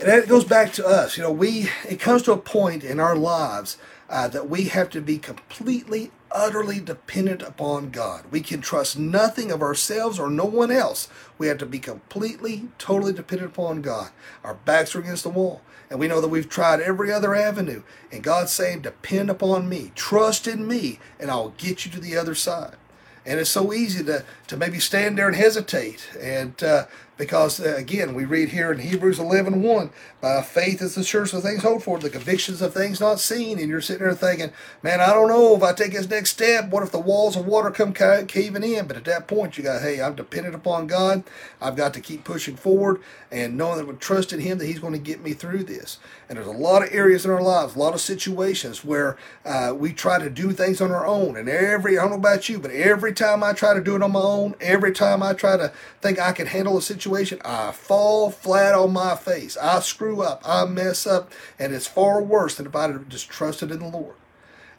[0.00, 1.18] And that goes back to us.
[1.18, 3.76] You know, we it comes to a point in our lives
[4.08, 8.24] uh, that we have to be completely utterly dependent upon God.
[8.30, 11.08] We can trust nothing of ourselves or no one else.
[11.36, 14.10] We have to be completely, totally dependent upon God.
[14.42, 15.60] Our backs are against the wall.
[15.90, 17.82] And we know that we've tried every other avenue.
[18.10, 22.16] And God's saying, depend upon me, trust in me, and I'll get you to the
[22.16, 22.76] other side.
[23.26, 26.08] And it's so easy to, to maybe stand there and hesitate.
[26.20, 29.90] And uh, because uh, again we read here in hebrews 11 1
[30.20, 33.58] by faith is the assurance of things hoped for the convictions of things not seen.
[33.58, 34.52] And you're sitting there thinking
[34.82, 37.46] man i don't know if i take this next step what if the walls of
[37.46, 38.86] water come caving in?
[38.86, 41.24] But at that point you got hey i'm dependent upon god.
[41.60, 43.00] I've got to keep pushing forward
[43.30, 45.98] and knowing that with trust in him that he's going to get me through this.
[46.28, 49.74] And there's a lot of areas in our lives a lot of situations where uh,
[49.76, 51.36] we try to do things on our own.
[51.36, 54.02] And every i don't know about you but every time i try to do it
[54.02, 57.72] on my own every time i try to think i can handle a situation, I
[57.72, 59.56] fall flat on my face.
[59.56, 60.42] I screw up.
[60.44, 61.30] I mess up.
[61.58, 64.16] And it's far worse than if I had just trusted in the Lord.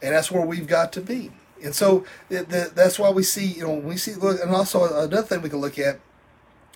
[0.02, 1.32] And that's where we've got to be.
[1.64, 5.42] And so that's why we see, you know, we see, look, and also another thing
[5.42, 6.00] we can look at,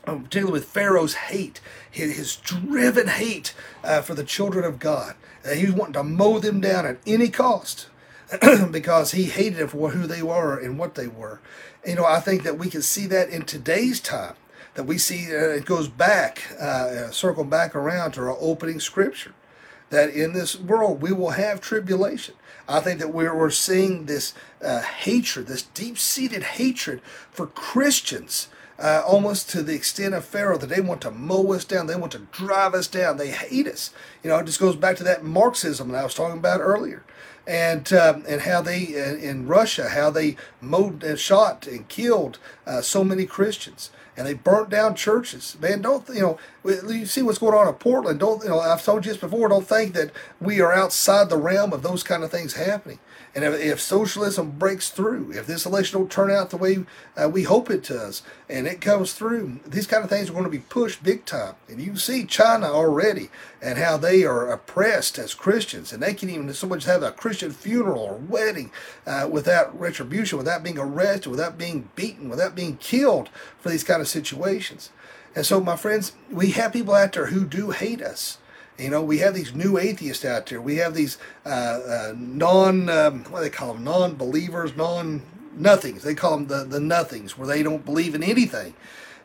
[0.06, 5.16] um, particularly with Pharaoh's hate, his, his driven hate uh, for the children of God.
[5.43, 7.88] Uh, he was wanting to mow them down at any cost
[8.72, 11.41] because he hated them for who they were and what they were.
[11.86, 14.36] You know, I think that we can see that in today's time
[14.76, 19.34] that we see uh, it goes back, uh, circle back around to our opening scripture,
[19.89, 22.36] that in this world we will have tribulation.
[22.67, 27.01] I think that we're, we're seeing this uh, hatred, this deep seated hatred
[27.32, 28.49] for Christians.
[28.78, 31.95] Uh, almost to the extent of Pharaoh that they want to mow us down, they
[31.95, 33.91] want to drive us down, they hate us.
[34.21, 37.05] You know, it just goes back to that Marxism that I was talking about earlier.
[37.47, 42.39] and um, and how they uh, in Russia how they mowed and shot and killed
[42.66, 45.57] uh, so many Christians and they burnt down churches.
[45.59, 46.39] Man, don't you know?
[46.63, 48.20] You see what's going on in Portland.
[48.20, 48.59] Don't you know?
[48.59, 49.49] I've told you this before.
[49.49, 52.99] Don't think that we are outside the realm of those kind of things happening.
[53.36, 56.86] And if, if socialism breaks through, if this election don't turn out the way
[57.18, 60.45] uh, we hope it does, and it comes through, these kind of things are going
[60.45, 61.55] to be pushed big time.
[61.68, 63.30] And you see China already
[63.61, 67.11] and how they are oppressed as Christians, and they can even so much have a
[67.11, 68.72] Christian funeral or wedding
[69.05, 73.30] uh, without retribution, without being arrested, without being beaten, without being killed
[73.60, 74.91] for these kind of situations.
[75.36, 78.38] And so, my friends, we have people out there who do hate us.
[78.78, 80.62] You know, we have these new atheists out there.
[80.62, 86.03] We have these uh, uh, non, um, what do they call them, non-believers, non-nothings.
[86.03, 88.74] They call them the, the nothings, where they don't believe in anything.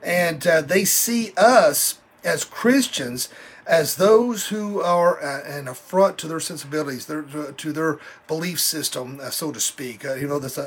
[0.03, 3.29] And uh, they see us as Christians
[3.71, 9.21] as those who are uh, an affront to their sensibilities, their, to their belief system,
[9.23, 10.05] uh, so to speak.
[10.05, 10.59] Uh, you know, this,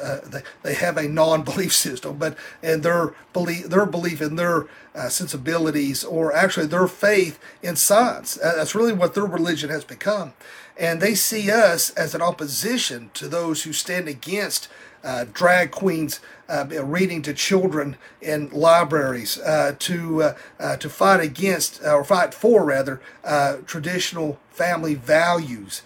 [0.63, 4.67] they, have a non-belief system, but and their belief, their belief in their
[5.09, 8.35] sensibilities, or actually their faith in science.
[8.35, 10.31] That's really what their religion has become,
[10.77, 14.69] and they see us as an opposition to those who stand against
[15.03, 21.19] uh, drag queens uh, reading to children in libraries, uh, to uh, uh, to fight
[21.19, 23.01] against or fight for rather
[23.65, 25.81] traditional family values,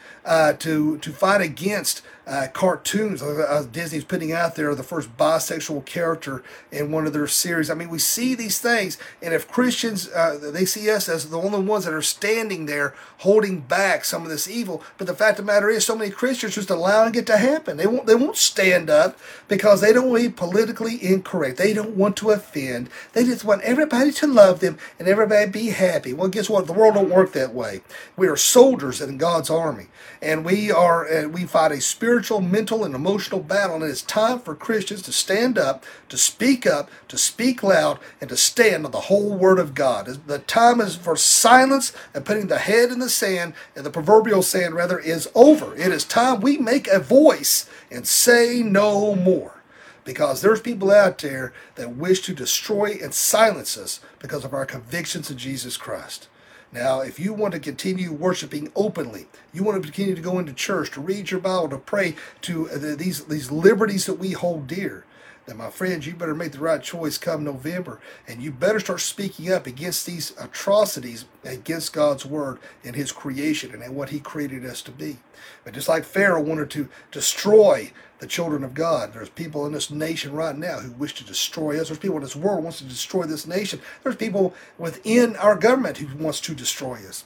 [0.60, 6.44] to to fight against uh, cartoons uh, Disney's putting out there, the first bisexual character
[6.72, 7.70] in one of their series.
[7.70, 11.38] I mean, we see these things, and if Christians, uh, they see us as the
[11.38, 14.84] only ones that are standing there holding back some of this evil.
[14.98, 17.78] But the fact of the matter is, so many Christians just allowing it to happen.
[17.78, 19.18] They won't, they won't stand up
[19.48, 21.58] because they don't want to be politically incorrect.
[21.58, 22.90] They don't want to offend.
[23.14, 26.14] They just want everybody to love them and everybody be happy.
[26.14, 26.68] Well, guess what?
[26.68, 27.82] The world don't work that way.
[28.18, 29.88] We are soldiers in God's army,
[30.22, 33.76] and we are uh, we fight a spiritual spiritual, mental, and emotional battle.
[33.76, 38.28] And it's time for Christians to stand up, to speak up, to speak loud, and
[38.32, 40.08] to stand on the whole Word of God.
[40.26, 44.42] The time is for silence and putting the head in the sand, and the proverbial
[44.42, 45.76] sand rather, is over.
[45.76, 49.62] It is time we make a voice and say no more
[50.04, 54.66] because there's people out there that wish to destroy and silence us because of our
[54.66, 56.30] convictions in Jesus Christ.
[56.72, 60.54] Now, if you want to continue worshiping openly, you want to continue to go into
[60.54, 64.68] church, to read your Bible, to pray, to uh, these these liberties that we hold
[64.68, 65.06] dear,
[65.48, 69.00] then my friends, you better make the right choice come November, and you better start
[69.00, 74.66] speaking up against these atrocities against God's word and His creation and what He created
[74.66, 75.18] us to be.
[75.64, 79.14] But just like Pharaoh wanted to destroy the children of God.
[79.14, 81.88] There's people in this nation right now who wish to destroy us.
[81.88, 83.80] There's people in this world who wants to destroy this nation.
[84.04, 87.26] There's people within our government who wants to destroy us.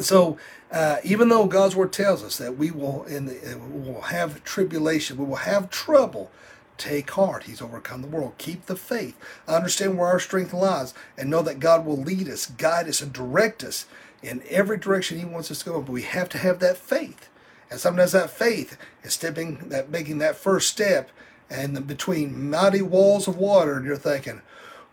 [0.00, 0.38] So,
[0.72, 4.42] uh, even though God's word tells us that we will in the, we will have
[4.42, 6.30] tribulation, we will have trouble.
[6.76, 7.44] Take heart.
[7.44, 8.34] He's overcome the world.
[8.36, 9.16] Keep the faith.
[9.46, 13.12] Understand where our strength lies, and know that God will lead us, guide us, and
[13.12, 13.86] direct us
[14.24, 15.80] in every direction He wants us to go.
[15.80, 17.28] But we have to have that faith.
[17.70, 21.10] And sometimes that faith is stepping that making that first step
[21.50, 24.42] and between mighty walls of water and you're thinking,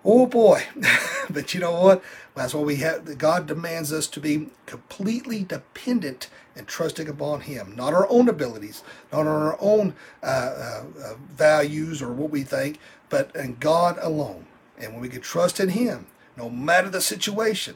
[0.04, 0.64] oh boy.
[1.30, 2.04] but you know what?
[2.36, 7.76] That's what we have God demands us to be completely dependent and trusting upon Him,
[7.76, 12.80] not our own abilities, not our own uh, uh, uh, values or what we think,
[13.10, 14.46] but in God alone.
[14.78, 16.08] And when we can trust in Him,
[16.38, 17.76] no matter the situation,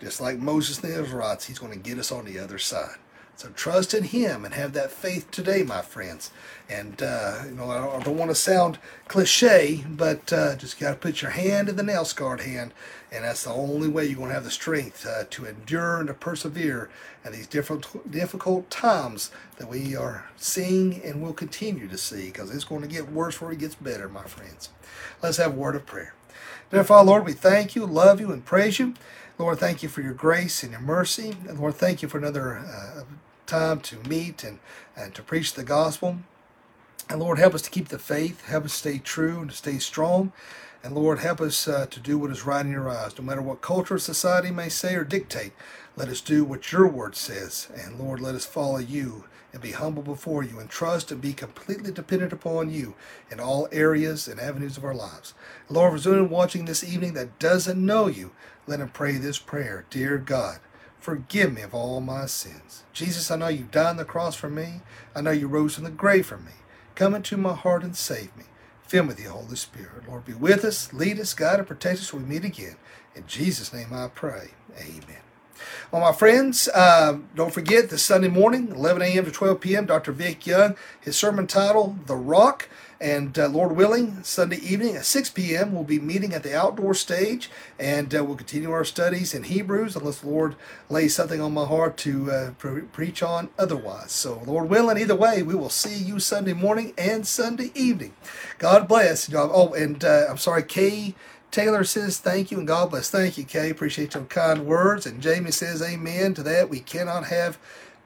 [0.00, 2.96] just like Moses and the Israelites, He's going to get us on the other side.
[3.38, 6.32] So trust in Him and have that faith today, my friends.
[6.68, 10.80] And uh, you know, I don't, I don't, want to sound cliche, but uh, just
[10.80, 12.74] got to put your hand in the nail scarred hand,
[13.12, 16.08] and that's the only way you're going to have the strength uh, to endure and
[16.08, 16.90] to persevere
[17.24, 22.52] in these difficult, difficult times that we are seeing and will continue to see, because
[22.52, 24.70] it's going to get worse before it gets better, my friends.
[25.22, 26.12] Let's have a word of prayer.
[26.72, 28.94] Dear Father, Lord, we thank you, love you, and praise you.
[29.38, 31.36] Lord, thank you for your grace and your mercy.
[31.48, 33.04] And Lord, thank you for another uh,
[33.48, 34.60] time to meet and,
[34.96, 36.18] and to preach the gospel.
[37.10, 39.78] And Lord, help us to keep the faith, help us stay true and to stay
[39.78, 40.32] strong.
[40.84, 43.42] And Lord, help us uh, to do what is right in your eyes, no matter
[43.42, 45.52] what culture or society may say or dictate.
[45.96, 47.68] Let us do what your word says.
[47.74, 51.32] And Lord, let us follow you and be humble before you and trust and be
[51.32, 52.94] completely dependent upon you
[53.30, 55.34] in all areas and avenues of our lives.
[55.68, 58.30] Lord, for anyone watching this evening that doesn't know you,
[58.66, 59.86] let him pray this prayer.
[59.90, 60.58] Dear God,
[61.00, 62.84] Forgive me of all my sins.
[62.92, 64.80] Jesus, I know you died on the cross for me.
[65.14, 66.52] I know you rose from the grave for me.
[66.94, 68.44] Come into my heart and save me.
[68.82, 70.08] Fill me with the Holy Spirit.
[70.08, 72.76] Lord, be with us, lead us, guide, and protect us when we meet again.
[73.14, 74.50] In Jesus' name I pray.
[74.78, 75.22] Amen.
[75.90, 79.24] Well, my friends, uh, don't forget this Sunday morning, 11 a.m.
[79.24, 80.12] to 12 p.m., Dr.
[80.12, 82.68] Vic Young, his sermon title, The Rock.
[83.00, 86.94] And uh, Lord willing, Sunday evening at 6 p.m., we'll be meeting at the outdoor
[86.94, 90.56] stage and uh, we'll continue our studies in Hebrews unless the Lord
[90.90, 94.10] lays something on my heart to uh, pre- preach on otherwise.
[94.10, 98.14] So, Lord willing, either way, we will see you Sunday morning and Sunday evening.
[98.58, 99.32] God bless.
[99.32, 101.14] Oh, and uh, I'm sorry, Kay.
[101.50, 103.08] Taylor says thank you and God bless.
[103.08, 103.70] Thank you, Kay.
[103.70, 105.06] Appreciate your kind words.
[105.06, 106.68] And Jamie says amen to that.
[106.68, 107.58] We cannot have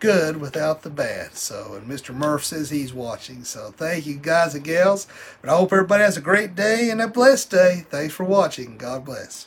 [0.02, 1.36] good without the bad.
[1.36, 2.12] So, and Mr.
[2.12, 3.44] Murph says he's watching.
[3.44, 5.06] So, thank you, guys and gals.
[5.40, 7.86] But I hope everybody has a great day and a blessed day.
[7.88, 8.76] Thanks for watching.
[8.76, 9.46] God bless.